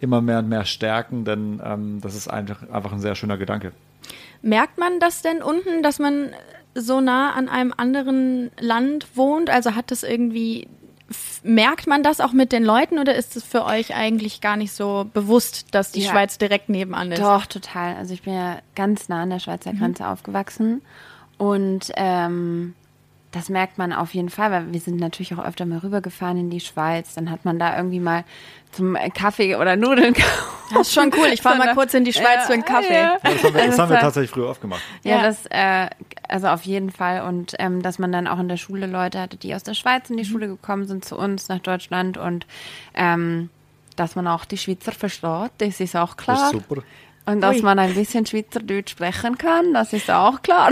immer 0.00 0.20
mehr 0.20 0.40
und 0.40 0.48
mehr 0.48 0.64
stärken, 0.64 1.24
denn 1.24 1.60
ähm, 1.64 2.00
das 2.02 2.14
ist 2.14 2.28
einfach, 2.28 2.68
einfach 2.70 2.92
ein 2.92 3.00
sehr 3.00 3.14
schöner 3.14 3.38
Gedanke. 3.38 3.72
Merkt 4.42 4.78
man 4.78 5.00
das 5.00 5.22
denn 5.22 5.42
unten, 5.42 5.82
dass 5.82 5.98
man 5.98 6.30
so 6.74 7.00
nah 7.00 7.32
an 7.32 7.48
einem 7.48 7.72
anderen 7.74 8.50
Land 8.60 9.16
wohnt? 9.16 9.48
Also 9.48 9.74
hat 9.74 9.90
das 9.90 10.02
irgendwie 10.02 10.68
merkt 11.46 11.86
man 11.86 12.02
das 12.02 12.20
auch 12.20 12.32
mit 12.32 12.52
den 12.52 12.64
Leuten 12.64 12.98
oder 12.98 13.14
ist 13.14 13.36
es 13.36 13.44
für 13.44 13.64
euch 13.64 13.94
eigentlich 13.94 14.40
gar 14.40 14.56
nicht 14.56 14.72
so 14.72 15.06
bewusst, 15.12 15.74
dass 15.74 15.92
die 15.92 16.00
ja. 16.00 16.10
Schweiz 16.10 16.38
direkt 16.38 16.68
nebenan 16.68 17.12
ist? 17.12 17.22
Doch, 17.22 17.46
total. 17.46 17.96
Also 17.96 18.14
ich 18.14 18.22
bin 18.22 18.34
ja 18.34 18.58
ganz 18.74 19.08
nah 19.08 19.22
an 19.22 19.30
der 19.30 19.38
Schweizer 19.38 19.72
mhm. 19.72 19.78
Grenze 19.78 20.02
mhm. 20.02 20.08
aufgewachsen 20.10 20.82
und 21.38 21.92
ähm, 21.96 22.74
das 23.32 23.48
merkt 23.50 23.76
man 23.76 23.92
auf 23.92 24.14
jeden 24.14 24.30
Fall, 24.30 24.50
weil 24.50 24.72
wir 24.72 24.80
sind 24.80 24.98
natürlich 24.98 25.34
auch 25.34 25.44
öfter 25.44 25.66
mal 25.66 25.78
rübergefahren 25.78 26.38
in 26.38 26.50
die 26.50 26.60
Schweiz. 26.60 27.14
Dann 27.14 27.30
hat 27.30 27.44
man 27.44 27.58
da 27.58 27.76
irgendwie 27.76 28.00
mal 28.00 28.24
zum 28.72 28.96
Kaffee 29.14 29.56
oder 29.56 29.76
Nudeln 29.76 30.14
Das 30.74 30.88
ist 30.88 30.94
schon 30.94 31.12
cool. 31.16 31.28
Ich 31.32 31.42
fahre 31.42 31.58
mal 31.58 31.74
kurz 31.74 31.94
in 31.94 32.04
die 32.04 32.12
Schweiz 32.12 32.40
ja, 32.40 32.40
für 32.42 32.52
einen 32.54 32.64
Kaffee. 32.64 32.94
Ja. 32.94 33.18
das 33.22 33.44
haben 33.44 33.54
wir, 33.54 33.66
das 33.66 33.78
haben 33.78 33.90
wir 33.90 34.00
tatsächlich 34.00 34.30
früher 34.30 34.48
oft 34.48 34.60
gemacht. 34.60 34.80
Ja, 35.04 35.22
das, 35.22 35.46
äh, 35.46 35.88
also 36.28 36.48
auf 36.48 36.62
jeden 36.62 36.90
Fall. 36.90 37.22
Und 37.22 37.54
ähm, 37.58 37.82
dass 37.82 37.98
man 37.98 38.12
dann 38.12 38.26
auch 38.26 38.38
in 38.38 38.48
der 38.48 38.56
Schule 38.56 38.86
Leute 38.86 39.20
hatte, 39.20 39.36
die 39.36 39.54
aus 39.54 39.62
der 39.62 39.74
Schweiz 39.74 40.10
in 40.10 40.16
die 40.16 40.24
mhm. 40.24 40.28
Schule 40.28 40.48
gekommen 40.48 40.86
sind 40.86 41.04
zu 41.04 41.16
uns 41.16 41.48
nach 41.48 41.60
Deutschland 41.60 42.18
und 42.18 42.46
ähm, 42.94 43.50
dass 43.96 44.14
man 44.14 44.26
auch 44.26 44.44
die 44.44 44.58
Schweizer 44.58 44.92
versteht, 44.92 45.50
das 45.58 45.80
ist 45.80 45.96
auch 45.96 46.16
klar. 46.16 46.36
Das 46.36 46.52
ist 46.52 46.68
super. 46.68 46.82
Und 47.28 47.40
dass 47.40 47.56
Ui. 47.56 47.62
man 47.62 47.76
ein 47.80 47.92
bisschen 47.94 48.24
Schweizerdeutsch 48.24 48.92
sprechen 48.92 49.36
kann, 49.36 49.74
das 49.74 49.92
ist 49.92 50.08
auch 50.12 50.42
klar. 50.42 50.70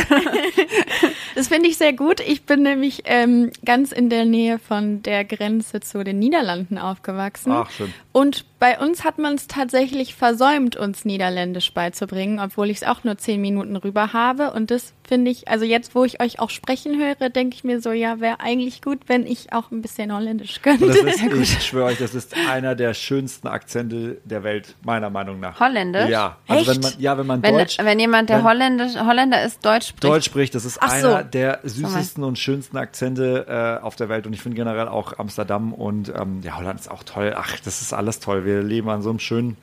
das 1.35 1.49
finde 1.49 1.69
ich 1.69 1.77
sehr 1.77 1.93
gut. 1.93 2.21
Ich 2.21 2.45
bin 2.45 2.63
nämlich 2.63 3.03
ähm, 3.07 3.51
ganz 3.65 3.91
in 3.91 4.09
der 4.09 4.25
Nähe 4.25 4.61
von 4.61 5.03
der 5.03 5.25
Grenze 5.25 5.81
zu 5.81 6.05
den 6.05 6.21
Niederlanden 6.21 6.79
aufgewachsen. 6.79 7.51
Ach, 7.51 7.69
schön. 7.73 7.93
Und 8.13 8.45
bei 8.65 8.79
uns 8.79 9.05
hat 9.05 9.19
man 9.19 9.35
es 9.35 9.47
tatsächlich 9.47 10.15
versäumt, 10.15 10.75
uns 10.75 11.05
Niederländisch 11.05 11.75
beizubringen, 11.75 12.41
obwohl 12.41 12.71
ich 12.71 12.79
es 12.79 12.83
auch 12.83 13.05
nur 13.05 13.19
zehn 13.19 13.43
Minuten 13.43 13.77
rüber 13.77 14.15
habe. 14.15 14.53
Und 14.53 14.71
das 14.71 14.95
finde 15.07 15.31
ich, 15.31 15.49
also 15.49 15.67
jetzt, 15.67 15.95
wo 15.95 16.03
ich 16.05 16.23
euch 16.23 16.39
auch 16.39 16.49
sprechen 16.49 16.99
höre, 16.99 17.29
denke 17.29 17.57
ich 17.57 17.63
mir 17.63 17.83
so, 17.83 17.93
ja, 17.93 18.21
wäre 18.21 18.41
eigentlich 18.41 18.81
gut, 18.81 19.01
wenn 19.07 19.27
ich 19.27 19.53
auch 19.53 19.71
ein 19.71 19.83
bisschen 19.83 20.15
Holländisch 20.15 20.63
könnte. 20.63 20.87
Das 20.87 20.97
ist, 20.97 21.23
ich 21.59 21.63
schwöre 21.67 21.89
euch, 21.89 21.99
das 21.99 22.15
ist 22.15 22.35
einer 22.49 22.75
der 22.75 22.95
schönsten 22.95 23.49
Akzente 23.49 24.17
der 24.25 24.45
Welt, 24.45 24.77
meiner 24.83 25.11
Meinung 25.11 25.41
nach. 25.41 25.61
Holländisch? 25.61 26.09
Ja. 26.09 26.39
Also 26.49 26.71
Echt? 26.71 26.71
wenn 26.71 26.91
man, 26.91 27.01
ja, 27.01 27.19
wenn 27.19 27.27
man 27.27 27.43
wenn, 27.43 27.55
Deutsch. 27.55 27.77
Wenn 27.79 28.01
jemand, 28.01 28.31
der 28.31 28.39
wenn, 28.39 28.45
Holländisch, 28.45 28.97
Holländer 28.97 29.45
ist, 29.45 29.63
Deutsch 29.63 29.89
spricht. 29.89 30.05
Deutsch 30.05 30.25
spricht, 30.25 30.55
das 30.55 30.65
ist 30.65 30.79
Ach 30.81 30.91
einer 30.91 31.19
so. 31.19 31.29
der 31.31 31.61
süßesten 31.65 32.25
und 32.25 32.39
schönsten 32.39 32.79
Akzente 32.79 33.45
äh, 33.47 33.85
auf 33.85 33.97
der 33.97 34.09
Welt. 34.09 34.27
Und 34.27 34.33
ich 34.33 34.41
finde 34.41 34.57
generell 34.57 34.89
auch 34.89 35.19
Amsterdam 35.19 35.75
und 35.75 36.09
ähm, 36.09 36.41
ja, 36.43 36.57
Holland 36.57 36.81
ist 36.81 36.91
auch 36.91 37.03
toll. 37.03 37.35
Ach, 37.37 37.59
das 37.63 37.83
ist 37.83 37.93
alles 37.93 38.21
toll. 38.21 38.47
Wir 38.47 38.54
leben 38.63 38.89
an 38.89 39.03
so 39.03 39.11
einem 39.11 39.19
schönen 39.19 39.57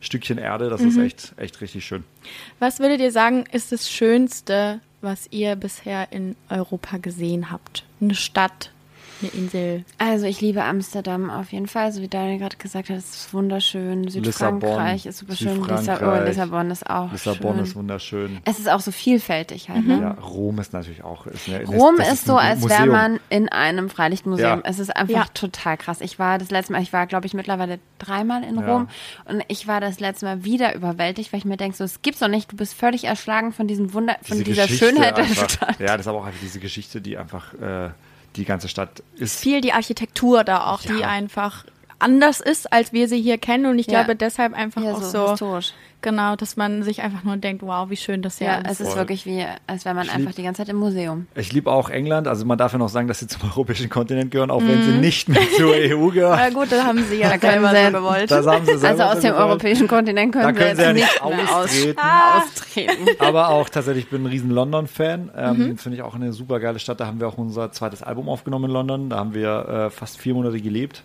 Stückchen 0.00 0.38
Erde. 0.38 0.68
Das 0.68 0.80
mhm. 0.80 0.88
ist 0.88 0.98
echt, 0.98 1.34
echt 1.36 1.60
richtig 1.60 1.84
schön. 1.84 2.04
Was 2.58 2.80
würdet 2.80 3.00
ihr 3.00 3.12
sagen, 3.12 3.44
ist 3.52 3.72
das 3.72 3.90
Schönste, 3.90 4.80
was 5.00 5.28
ihr 5.30 5.56
bisher 5.56 6.12
in 6.12 6.36
Europa 6.48 6.98
gesehen 6.98 7.50
habt? 7.50 7.84
Eine 8.00 8.14
Stadt, 8.14 8.70
eine 9.20 9.30
Insel? 9.32 9.84
Also 9.98 10.26
ich 10.26 10.40
liebe 10.40 10.62
Amsterdam 10.62 11.30
auf 11.30 11.52
jeden 11.52 11.66
Fall, 11.66 11.92
so 11.92 12.02
wie 12.02 12.08
Daniel 12.08 12.38
gerade 12.38 12.56
gesagt 12.56 12.88
hat, 12.90 12.96
es 12.96 13.14
ist 13.14 13.34
wunderschön. 13.34 14.08
Südfrankreich 14.08 15.04
Lissabon, 15.04 15.10
ist 15.10 15.18
super 15.18 15.36
schön. 15.36 15.64
Lissabon, 15.64 16.08
oh, 16.08 16.24
Lissabon 16.24 16.70
ist 16.70 16.90
auch 16.90 17.12
Lissabon 17.12 17.54
schön. 17.56 17.64
ist 17.64 17.76
wunderschön. 17.76 18.38
Es 18.44 18.58
ist 18.58 18.68
auch 18.68 18.80
so 18.80 18.90
vielfältig 18.90 19.68
halt. 19.68 19.82
Mhm. 19.82 19.88
Ne? 19.88 20.00
Ja, 20.00 20.10
Rom 20.12 20.58
ist 20.58 20.72
natürlich 20.72 21.04
auch. 21.04 21.26
Ist 21.26 21.48
eine, 21.48 21.64
Rom 21.64 21.96
ist, 21.96 22.12
ist 22.12 22.26
so, 22.26 22.36
als 22.36 22.68
wäre 22.68 22.86
man 22.86 23.20
in 23.30 23.48
einem 23.48 23.88
Freilichtmuseum. 23.88 24.60
Ja. 24.60 24.64
Es 24.64 24.78
ist 24.78 24.94
einfach 24.94 25.26
ja. 25.26 25.32
total 25.34 25.76
krass. 25.76 26.00
Ich 26.00 26.18
war 26.18 26.38
das 26.38 26.50
letzte 26.50 26.72
Mal, 26.72 26.82
ich 26.82 26.92
war 26.92 27.06
glaube 27.06 27.26
ich 27.26 27.34
mittlerweile 27.34 27.78
dreimal 27.98 28.44
in 28.44 28.58
Rom 28.58 28.88
und 29.24 29.42
ich 29.48 29.66
war 29.66 29.80
das 29.80 30.00
letzte 30.00 30.26
Mal 30.26 30.44
wieder 30.44 30.74
überwältigt, 30.74 31.32
weil 31.32 31.38
ich 31.38 31.44
mir 31.44 31.56
denke, 31.56 31.76
so 31.76 31.84
es 31.84 32.02
gibt's 32.02 32.20
doch 32.20 32.28
nicht. 32.28 32.52
Du 32.52 32.56
bist 32.56 32.74
völlig 32.74 33.04
erschlagen 33.04 33.52
von 33.52 33.66
diesem 33.66 33.92
Wunder, 33.92 34.16
von 34.22 34.38
Diese 34.38 34.44
dieser 34.44 34.62
Geschichte 34.64 34.86
Schönheit 34.86 35.16
einfach, 35.16 35.46
der 35.46 35.48
Stadt. 35.48 35.80
Ja, 35.80 35.86
das 35.96 36.00
ist 36.00 36.08
aber 36.08 36.18
auch 36.18 36.26
einfach 36.26 36.40
diese 36.40 36.60
Geschichte, 36.60 37.00
die 37.00 37.16
einfach 37.16 37.54
äh, 37.54 37.90
die 38.36 38.44
ganze 38.44 38.68
Stadt 38.68 39.02
ist. 39.14 39.40
Viel 39.40 39.60
die 39.60 39.72
Architektur 39.72 40.44
da 40.44 40.66
auch, 40.66 40.82
ja. 40.82 40.94
die 40.94 41.04
einfach 41.04 41.64
anders 41.98 42.40
ist, 42.40 42.72
als 42.72 42.92
wir 42.92 43.08
sie 43.08 43.20
hier 43.20 43.38
kennen 43.38 43.66
und 43.66 43.78
ich 43.78 43.86
ja. 43.86 44.02
glaube 44.02 44.16
deshalb 44.16 44.54
einfach 44.54 44.82
ja, 44.82 44.92
auch 44.92 45.02
so, 45.02 45.36
so 45.36 45.60
Genau, 46.02 46.36
dass 46.36 46.56
man 46.56 46.82
sich 46.84 47.02
einfach 47.02 47.24
nur 47.24 47.36
denkt, 47.36 47.62
wow, 47.62 47.90
wie 47.90 47.96
schön 47.96 48.22
das 48.22 48.38
hier 48.38 48.46
ja, 48.46 48.56
ist. 48.58 48.64
Ja, 48.64 48.70
es 48.70 48.80
ist 48.80 48.88
Voll. 48.90 48.98
wirklich 48.98 49.26
wie, 49.26 49.44
als 49.66 49.84
wäre 49.84 49.94
man 49.94 50.04
ich 50.04 50.12
einfach 50.12 50.28
lieb, 50.28 50.36
die 50.36 50.42
ganze 50.44 50.62
Zeit 50.62 50.68
im 50.68 50.76
Museum. 50.76 51.26
Ich 51.34 51.52
liebe 51.52 51.72
auch 51.72 51.90
England, 51.90 52.28
also 52.28 52.44
man 52.44 52.58
darf 52.58 52.72
ja 52.72 52.78
noch 52.78 52.90
sagen, 52.90 53.08
dass 53.08 53.18
sie 53.18 53.26
zum 53.26 53.42
europäischen 53.50 53.88
Kontinent 53.88 54.30
gehören, 54.30 54.50
auch 54.50 54.60
mm. 54.60 54.68
wenn 54.68 54.82
sie 54.84 54.90
mhm. 54.92 55.00
nicht 55.00 55.28
mehr 55.28 55.42
zur 55.56 55.72
EU 55.74 56.08
gehören. 56.12 56.38
Na 56.38 56.50
gut, 56.50 56.70
da 56.70 56.84
haben 56.84 57.02
sie 57.02 57.16
ja 57.16 57.36
selber 57.36 57.70
so 57.70 57.98
gewollt. 57.98 58.30
Das 58.30 58.46
haben 58.46 58.66
sie 58.66 58.78
selber 58.78 59.04
also 59.04 59.16
aus 59.16 59.20
dem 59.20 59.32
gewollt. 59.32 59.48
europäischen 59.48 59.88
Kontinent 59.88 60.32
können, 60.32 60.44
da 60.44 60.52
können 60.52 60.76
sie, 60.76 60.82
jetzt 60.82 61.18
ja 61.20 61.28
nicht 61.28 61.50
austreten. 61.50 61.98
Ah. 61.98 62.38
austreten. 62.38 63.06
Aber 63.18 63.48
auch 63.48 63.68
tatsächlich, 63.68 64.04
ich 64.04 64.10
bin 64.10 64.22
ein 64.22 64.26
riesen 64.26 64.50
London-Fan. 64.50 65.30
Ähm, 65.36 65.58
mhm. 65.58 65.78
Finde 65.78 65.96
ich 65.96 66.02
auch 66.02 66.14
eine 66.14 66.32
super 66.32 66.60
geile 66.60 66.78
Stadt. 66.78 67.00
Da 67.00 67.06
haben 67.06 67.18
wir 67.18 67.26
auch 67.26 67.38
unser 67.38 67.72
zweites 67.72 68.04
Album 68.04 68.28
aufgenommen 68.28 68.66
in 68.66 68.70
London. 68.70 69.10
Da 69.10 69.16
haben 69.16 69.34
wir 69.34 69.68
äh, 69.68 69.90
fast 69.90 70.18
vier 70.18 70.34
Monate 70.34 70.60
gelebt. 70.60 71.02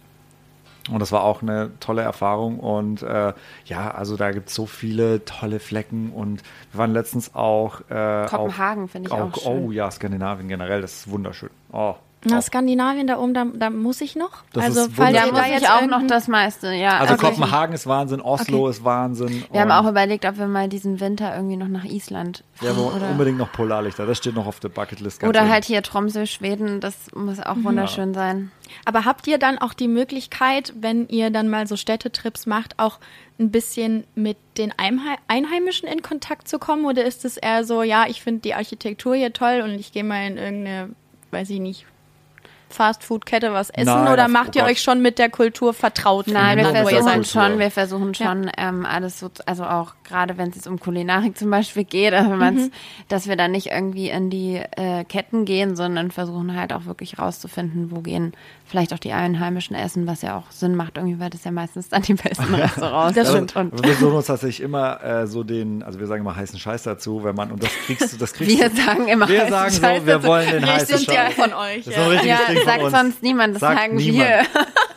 Und 0.90 1.00
das 1.00 1.12
war 1.12 1.24
auch 1.24 1.42
eine 1.42 1.72
tolle 1.80 2.02
Erfahrung. 2.02 2.60
Und 2.60 3.04
äh, 3.04 3.34
ja, 3.66 3.92
also 3.92 4.18
da 4.18 4.32
gibt 4.32 4.50
es 4.50 4.56
so 4.56 4.66
viele 4.66 5.24
tolle 5.26 5.60
Flecken. 5.60 6.12
Und 6.12 6.42
wir 6.72 6.80
waren 6.80 6.94
letztens 6.94 7.36
auch. 7.36 7.82
Äh, 7.90 8.26
Kopenhagen 8.28 8.88
finde 8.88 9.10
ich 9.10 9.14
auch, 9.14 9.34
auch 9.34 9.42
schön. 9.42 9.66
Oh 9.66 9.72
ja, 9.72 9.92
Skandinavien 9.92 10.48
generell, 10.48 10.82
das 10.82 10.94
ist 10.94 11.12
wunderschön. 11.12 11.52
Oh, 11.72 11.96
na, 12.24 12.42
Skandinavien 12.42 13.08
da 13.08 13.18
oben, 13.18 13.34
da, 13.34 13.46
da 13.46 13.70
muss 13.72 14.00
ich 14.02 14.16
noch. 14.16 14.44
Das 14.54 14.66
also 14.66 14.88
falls 14.94 15.14
ihr 15.14 15.32
da 15.32 15.48
jetzt 15.48 15.70
auch 15.70 15.88
noch 15.88 16.06
das 16.06 16.28
meiste, 16.28 16.72
ja. 16.72 17.00
Also, 17.00 17.14
also 17.14 17.28
Kopenhagen 17.28 17.74
ist 17.74 17.88
Wahnsinn, 17.88 18.22
Oslo 18.22 18.62
okay. 18.62 18.70
ist 18.70 18.84
Wahnsinn. 18.84 19.44
Wir 19.52 19.62
haben 19.62 19.72
auch 19.72 19.90
überlegt, 19.90 20.26
ob 20.26 20.38
wir 20.38 20.48
mal 20.48 20.70
diesen 20.70 21.00
Winter 21.00 21.36
irgendwie 21.36 21.58
noch 21.58 21.68
nach 21.68 21.84
Island 21.84 22.44
fahren. 22.54 22.76
Ja, 22.78 22.84
oder 22.84 23.10
unbedingt 23.10 23.40
noch 23.40 23.52
Polarlichter, 23.52 24.06
das 24.06 24.20
steht 24.20 24.36
noch 24.36 24.46
auf 24.46 24.60
der 24.60 24.70
Bucketlist. 24.70 25.24
Oder 25.24 25.50
halt 25.50 25.66
hier 25.66 25.82
Tromsø, 25.82 26.28
Schweden, 26.28 26.80
das 26.80 27.12
muss 27.16 27.40
auch 27.40 27.56
mhm. 27.56 27.64
wunderschön 27.64 28.14
ja. 28.14 28.20
sein. 28.20 28.52
Aber 28.86 29.06
habt 29.06 29.26
ihr 29.28 29.40
dann 29.40 29.58
auch 29.58 29.74
die 29.74 29.88
Möglichkeit, 29.88 30.74
wenn 30.80 31.08
ihr 31.08 31.32
dann 31.32 31.50
mal 31.50 31.66
so 31.66 31.76
Städtetrips 31.76 32.46
macht, 32.46 32.78
auch 32.78 33.00
ein 33.40 33.52
bisschen 33.52 34.06
mit 34.14 34.38
den 34.58 34.72
Einheimischen 35.28 35.90
in 35.90 36.04
Kontakt 36.04 36.48
zu 36.48 36.60
kommen? 36.60 36.86
Oder 36.86 37.04
ist 37.04 37.26
es 37.26 37.38
eher 37.38 37.64
so, 37.64 37.82
ja, 37.82 38.06
ich 38.08 38.22
finde 38.22 38.42
die 38.42 38.54
Architektur 38.54 39.16
hier 39.16 39.34
toll 39.34 39.62
und 39.64 39.72
ich 39.72 39.92
gehe 39.92 40.04
mal 40.04 40.28
in 40.28 40.38
irgendeine, 40.38 40.90
weiß 41.32 41.50
ich 41.50 41.60
nicht, 41.60 41.86
Fastfood-Kette 42.72 43.54
was 43.54 43.70
essen 43.70 43.86
Nein, 43.86 44.14
oder 44.14 44.28
macht 44.28 44.56
ihr 44.56 44.64
Gott. 44.64 44.72
euch 44.72 44.82
schon 44.82 45.02
mit 45.02 45.20
der 45.20 45.30
Kultur 45.30 45.74
vertraut? 45.74 46.28
Nein, 46.28 46.58
wir 46.58 46.66
versuchen 46.66 47.26
schon, 47.26 47.60
wir 47.60 47.72
versuchen 47.72 48.14
schon 48.14 48.44
ja. 48.46 48.52
ähm, 48.58 48.86
alles 48.86 49.20
so, 49.20 49.30
also 49.46 49.64
auch 49.66 49.94
gerade 50.04 50.38
wenn 50.38 50.50
es 50.50 50.56
jetzt 50.56 50.68
um 50.68 50.80
Kulinarik 50.80 51.38
zum 51.38 51.50
Beispiel 51.50 51.84
geht, 51.84 52.14
also 52.14 52.32
mhm. 52.32 52.72
dass 53.08 53.28
wir 53.28 53.36
dann 53.36 53.52
nicht 53.52 53.68
irgendwie 53.68 54.10
in 54.10 54.30
die 54.30 54.56
äh, 54.56 55.04
Ketten 55.04 55.46
gehen, 55.46 55.76
sondern 55.76 56.12
versuchen 56.12 56.56
halt 56.56 56.74
auch 56.74 56.86
wirklich 56.86 57.20
rauszufinden, 57.20 57.92
wo 57.92 58.02
gehen 58.02 58.34
vielleicht 58.66 58.94
auch 58.94 59.00
die 59.00 59.12
Einheimischen 59.12 59.76
essen, 59.76 60.08
was 60.08 60.22
ja 60.22 60.38
auch 60.38 60.50
Sinn 60.50 60.76
macht, 60.76 60.98
irgendwie, 60.98 61.20
weil 61.20 61.30
das 61.30 61.44
ja 61.44 61.52
meistens 61.52 61.90
dann 61.90 62.02
die 62.04 62.14
besten 62.14 62.56
Restaurants 62.56 63.16
das 63.16 63.32
sind. 63.32 63.56
Und 63.56 63.74
wir 63.74 63.94
versuchen 63.94 64.16
uns 64.16 64.28
tatsächlich 64.28 64.62
immer 64.62 65.04
äh, 65.04 65.28
so 65.28 65.44
den, 65.44 65.84
also 65.84 66.00
wir 66.00 66.08
sagen 66.08 66.22
immer 66.22 66.36
heißen 66.36 66.58
Scheiß 66.58 66.84
dazu, 66.84 67.24
wenn 67.24 67.36
man, 67.36 67.52
und 67.52 67.62
das 67.62 67.72
kriegst 67.86 68.14
du, 68.14 68.18
das 68.18 68.34
kriegst 68.34 68.58
Wir 68.58 68.70
sagen 68.70 69.08
immer 69.08 69.28
Wir 69.28 69.48
sagen 69.48 69.72
so, 69.72 69.82
Scheiß 69.82 70.06
wir 70.06 70.24
wollen 70.24 70.50
den 70.50 70.66
heißen 70.66 71.00
Scheiß. 71.00 71.14
Ja 71.14 71.30
von 71.32 71.54
euch. 71.54 71.86
Das 71.86 71.96
ist 71.96 72.26
ja, 72.26 72.38
ja 72.66 72.78
sagt 72.80 72.92
sonst 72.92 73.24
niemand, 73.24 73.56
das 73.56 73.62
sagt 73.62 73.78
sagen 73.78 73.96
niemand. 73.96 74.30
wir. 74.30 74.46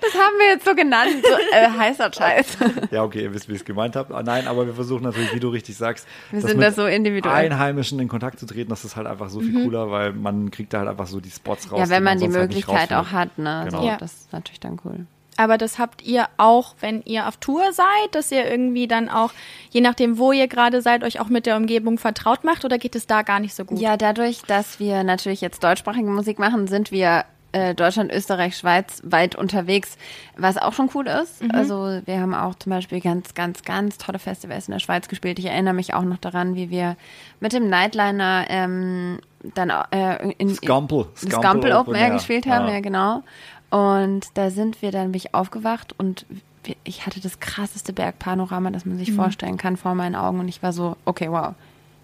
Das 0.00 0.12
haben 0.14 0.38
wir 0.38 0.46
jetzt 0.54 0.64
so 0.64 0.74
genannt, 0.74 1.22
so, 1.22 1.56
äh, 1.56 1.68
heißer 1.68 2.10
Scheiß. 2.12 2.58
Ja, 2.90 3.04
okay, 3.04 3.22
ihr 3.22 3.34
wisst, 3.34 3.48
wie 3.48 3.52
ich 3.52 3.60
es 3.60 3.64
gemeint 3.64 3.96
habe. 3.96 4.14
Ah, 4.14 4.22
nein, 4.22 4.46
aber 4.46 4.66
wir 4.66 4.74
versuchen 4.74 5.02
natürlich, 5.02 5.34
wie 5.34 5.40
du 5.40 5.48
richtig 5.48 5.76
sagst, 5.76 6.06
wir 6.30 6.40
sind 6.40 6.60
da 6.60 6.72
so 6.72 6.86
individuell. 6.86 7.34
Einheimischen 7.34 8.00
in 8.00 8.08
Kontakt 8.08 8.40
zu 8.40 8.46
treten, 8.46 8.70
das 8.70 8.84
ist 8.84 8.96
halt 8.96 9.06
einfach 9.06 9.28
so 9.28 9.40
viel 9.40 9.52
mhm. 9.52 9.64
cooler, 9.64 9.90
weil 9.90 10.12
man 10.12 10.50
kriegt 10.50 10.72
da 10.72 10.80
halt 10.80 10.88
einfach 10.88 11.06
so 11.06 11.20
die 11.20 11.30
Spots 11.30 11.70
raus. 11.70 11.80
Ja, 11.80 11.88
wenn 11.90 12.02
man 12.02 12.18
die 12.18 12.24
halt 12.24 12.34
Möglichkeit 12.34 12.90
halt 12.90 12.92
auch 12.92 13.12
hat, 13.12 13.38
ne? 13.38 13.62
Genau. 13.66 13.82
So, 13.82 13.86
ja. 13.86 13.96
Das 13.98 14.12
ist 14.12 14.32
natürlich 14.32 14.60
dann 14.60 14.80
cool. 14.84 15.06
Aber 15.38 15.56
das 15.56 15.78
habt 15.78 16.02
ihr 16.02 16.26
auch, 16.36 16.74
wenn 16.80 17.00
ihr 17.02 17.28
auf 17.28 17.36
Tour 17.36 17.72
seid, 17.72 18.12
dass 18.12 18.32
ihr 18.32 18.50
irgendwie 18.50 18.88
dann 18.88 19.08
auch, 19.08 19.30
je 19.70 19.80
nachdem, 19.80 20.18
wo 20.18 20.32
ihr 20.32 20.48
gerade 20.48 20.82
seid, 20.82 21.04
euch 21.04 21.20
auch 21.20 21.28
mit 21.28 21.46
der 21.46 21.56
Umgebung 21.56 21.96
vertraut 21.96 22.42
macht 22.42 22.64
oder 22.64 22.76
geht 22.76 22.96
es 22.96 23.06
da 23.06 23.22
gar 23.22 23.38
nicht 23.38 23.54
so 23.54 23.64
gut? 23.64 23.78
Ja, 23.78 23.96
dadurch, 23.96 24.42
dass 24.42 24.80
wir 24.80 25.04
natürlich 25.04 25.40
jetzt 25.40 25.62
deutschsprachige 25.62 26.10
Musik 26.10 26.40
machen, 26.40 26.66
sind 26.66 26.90
wir 26.90 27.24
äh, 27.52 27.72
Deutschland, 27.74 28.12
Österreich, 28.12 28.56
Schweiz 28.56 29.00
weit 29.04 29.36
unterwegs, 29.36 29.96
was 30.36 30.58
auch 30.58 30.72
schon 30.72 30.90
cool 30.94 31.06
ist. 31.06 31.40
Mhm. 31.40 31.52
Also 31.52 32.00
wir 32.04 32.20
haben 32.20 32.34
auch 32.34 32.56
zum 32.56 32.70
Beispiel 32.70 33.00
ganz, 33.00 33.34
ganz, 33.34 33.62
ganz 33.62 33.96
tolle 33.96 34.18
Festivals 34.18 34.66
in 34.66 34.72
der 34.72 34.80
Schweiz 34.80 35.06
gespielt. 35.06 35.38
Ich 35.38 35.46
erinnere 35.46 35.74
mich 35.74 35.94
auch 35.94 36.02
noch 36.02 36.18
daran, 36.18 36.56
wie 36.56 36.68
wir 36.68 36.96
mit 37.38 37.52
dem 37.52 37.68
Nightliner 37.68 38.46
ähm, 38.48 39.20
dann 39.54 39.70
äh, 39.70 40.32
in, 40.32 40.52
Scampel, 40.54 41.06
in 41.22 41.30
Scampel 41.30 41.72
Open 41.72 41.94
Air 41.94 42.10
gespielt 42.10 42.46
haben, 42.46 42.66
ja. 42.66 42.74
ja 42.74 42.80
genau. 42.80 43.22
Und 43.70 44.26
da 44.34 44.50
sind 44.50 44.80
wir 44.82 44.92
dann 44.92 45.12
bin 45.12 45.18
ich 45.18 45.34
aufgewacht 45.34 45.94
und 45.98 46.24
ich 46.84 47.06
hatte 47.06 47.20
das 47.20 47.40
krasseste 47.40 47.92
Bergpanorama, 47.92 48.70
das 48.70 48.84
man 48.84 48.98
sich 48.98 49.10
mhm. 49.10 49.16
vorstellen 49.16 49.56
kann 49.56 49.76
vor 49.76 49.94
meinen 49.94 50.14
Augen 50.14 50.40
und 50.40 50.48
ich 50.48 50.62
war 50.62 50.72
so, 50.72 50.96
okay, 51.04 51.30
wow, 51.30 51.54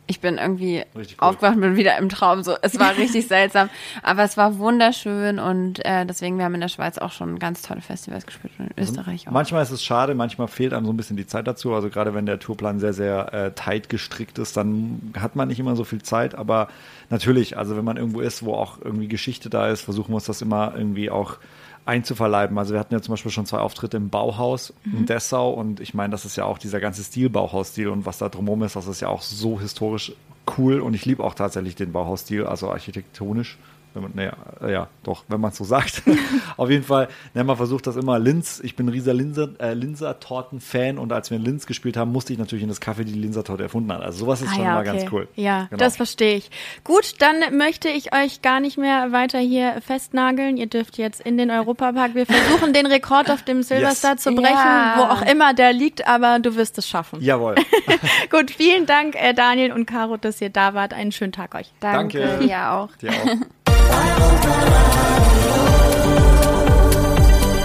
ich 0.06 0.20
bin 0.20 0.38
irgendwie 0.38 0.84
cool. 0.94 1.04
aufgewacht, 1.18 1.58
bin 1.58 1.76
wieder 1.76 1.96
im 1.98 2.08
Traum. 2.08 2.42
So, 2.42 2.54
es 2.60 2.78
war 2.78 2.96
richtig 2.98 3.26
seltsam, 3.26 3.70
aber 4.02 4.24
es 4.24 4.36
war 4.36 4.58
wunderschön 4.58 5.38
und 5.38 5.84
äh, 5.84 6.04
deswegen 6.04 6.36
wir 6.38 6.44
haben 6.44 6.54
in 6.54 6.60
der 6.60 6.68
Schweiz 6.68 6.98
auch 6.98 7.12
schon 7.12 7.38
ganz 7.38 7.62
tolle 7.62 7.80
Festivals 7.80 8.26
gespielt 8.26 8.52
und 8.58 8.66
in 8.66 8.72
also 8.76 8.92
Österreich 8.92 9.28
auch. 9.28 9.32
Manchmal 9.32 9.62
ist 9.62 9.70
es 9.70 9.82
schade, 9.82 10.14
manchmal 10.14 10.48
fehlt 10.48 10.72
einem 10.72 10.86
so 10.86 10.92
ein 10.92 10.96
bisschen 10.96 11.16
die 11.16 11.26
Zeit 11.26 11.46
dazu. 11.46 11.74
Also 11.74 11.88
gerade 11.88 12.14
wenn 12.14 12.26
der 12.26 12.38
Tourplan 12.38 12.80
sehr 12.80 12.92
sehr 12.92 13.32
äh, 13.32 13.50
tight 13.52 13.88
gestrickt 13.88 14.38
ist, 14.38 14.56
dann 14.56 15.12
hat 15.18 15.36
man 15.36 15.48
nicht 15.48 15.60
immer 15.60 15.76
so 15.76 15.84
viel 15.84 16.02
Zeit. 16.02 16.34
Aber 16.34 16.68
natürlich, 17.10 17.56
also 17.56 17.76
wenn 17.76 17.84
man 17.84 17.96
irgendwo 17.96 18.20
ist, 18.20 18.44
wo 18.44 18.54
auch 18.54 18.78
irgendwie 18.82 19.08
Geschichte 19.08 19.48
da 19.50 19.68
ist, 19.68 19.82
versuchen 19.82 20.10
wir 20.10 20.16
uns 20.16 20.26
das 20.26 20.42
immer 20.42 20.74
irgendwie 20.76 21.10
auch 21.10 21.38
einzuverleiben. 21.86 22.58
Also 22.58 22.72
wir 22.72 22.80
hatten 22.80 22.94
ja 22.94 23.02
zum 23.02 23.12
Beispiel 23.12 23.30
schon 23.30 23.46
zwei 23.46 23.58
Auftritte 23.58 23.96
im 23.96 24.08
Bauhaus 24.08 24.72
mhm. 24.84 24.98
in 24.98 25.06
Dessau 25.06 25.50
und 25.50 25.80
ich 25.80 25.94
meine, 25.94 26.12
das 26.12 26.24
ist 26.24 26.36
ja 26.36 26.44
auch 26.44 26.58
dieser 26.58 26.80
ganze 26.80 27.04
Stil, 27.04 27.28
Bauhausstil 27.28 27.88
und 27.88 28.06
was 28.06 28.18
da 28.18 28.28
drumherum 28.28 28.62
ist, 28.62 28.76
das 28.76 28.86
ist 28.86 29.00
ja 29.00 29.08
auch 29.08 29.22
so 29.22 29.60
historisch 29.60 30.12
cool 30.58 30.80
und 30.80 30.94
ich 30.94 31.04
liebe 31.04 31.22
auch 31.22 31.34
tatsächlich 31.34 31.74
den 31.74 31.92
Bauhausstil, 31.92 32.46
also 32.46 32.70
architektonisch 32.70 33.58
wenn 33.94 34.02
man, 34.02 34.12
naja, 34.14 34.32
äh, 34.60 34.72
ja, 34.72 34.88
doch, 35.04 35.24
wenn 35.28 35.40
man 35.40 35.52
es 35.52 35.56
so 35.56 35.64
sagt. 35.64 36.02
Auf 36.56 36.68
jeden 36.68 36.84
Fall, 36.84 37.08
ne, 37.32 37.44
man 37.44 37.56
versucht 37.56 37.86
das 37.86 37.96
immer. 37.96 38.18
Linz, 38.18 38.60
ich 38.62 38.74
bin 38.76 38.86
ein 38.86 38.88
riesiger 38.90 39.14
Linser, 39.14 39.48
äh, 39.58 39.74
Linser-Torten-Fan 39.74 40.98
und 40.98 41.12
als 41.12 41.30
wir 41.30 41.38
in 41.38 41.44
Linz 41.44 41.66
gespielt 41.66 41.96
haben, 41.96 42.12
musste 42.12 42.32
ich 42.32 42.38
natürlich 42.38 42.64
in 42.64 42.68
das 42.68 42.80
Kaffee 42.80 43.04
die 43.04 43.12
Linser-Torte 43.12 43.62
erfunden 43.62 43.92
haben. 43.92 44.02
Also 44.02 44.18
sowas 44.18 44.42
ist 44.42 44.48
ah, 44.48 44.54
schon 44.54 44.64
ja, 44.64 44.70
immer 44.72 44.80
okay. 44.80 44.98
ganz 44.98 45.12
cool. 45.12 45.28
Ja, 45.36 45.66
genau. 45.70 45.78
das 45.78 45.96
verstehe 45.96 46.36
ich. 46.36 46.50
Gut, 46.82 47.14
dann 47.20 47.56
möchte 47.56 47.88
ich 47.88 48.14
euch 48.14 48.42
gar 48.42 48.60
nicht 48.60 48.78
mehr 48.78 49.12
weiter 49.12 49.38
hier 49.38 49.80
festnageln. 49.80 50.56
Ihr 50.56 50.66
dürft 50.66 50.98
jetzt 50.98 51.20
in 51.20 51.38
den 51.38 51.50
Europapark. 51.50 52.14
Wir 52.14 52.26
versuchen 52.26 52.72
den 52.72 52.86
Rekord 52.86 53.30
auf 53.30 53.42
dem 53.42 53.62
Silverstar 53.62 54.14
yes. 54.14 54.22
zu 54.22 54.34
brechen, 54.34 54.54
ja. 54.54 54.94
wo 54.98 55.02
auch 55.02 55.22
immer 55.22 55.54
der 55.54 55.72
liegt, 55.72 56.06
aber 56.06 56.40
du 56.40 56.56
wirst 56.56 56.78
es 56.78 56.88
schaffen. 56.88 57.20
Jawohl. 57.22 57.54
Gut, 58.30 58.50
vielen 58.50 58.86
Dank, 58.86 59.14
äh, 59.14 59.34
Daniel 59.34 59.72
und 59.72 59.86
Caro, 59.86 60.16
dass 60.16 60.40
ihr 60.40 60.50
da 60.50 60.74
wart. 60.74 60.92
Einen 60.92 61.12
schönen 61.12 61.32
Tag 61.32 61.54
euch. 61.54 61.72
Danke. 61.80 62.20
Danke. 62.20 62.44
Dir 62.44 62.72
auch. 62.72 62.96
Dir 62.96 63.10
auch. 63.10 63.63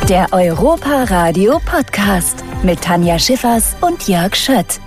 Der 0.09 0.27
Europa 0.31 1.03
Radio 1.03 1.59
Podcast 1.63 2.43
mit 2.63 2.81
Tanja 2.81 3.19
Schiffers 3.19 3.75
und 3.81 4.07
Jörg 4.07 4.35
Schött. 4.35 4.79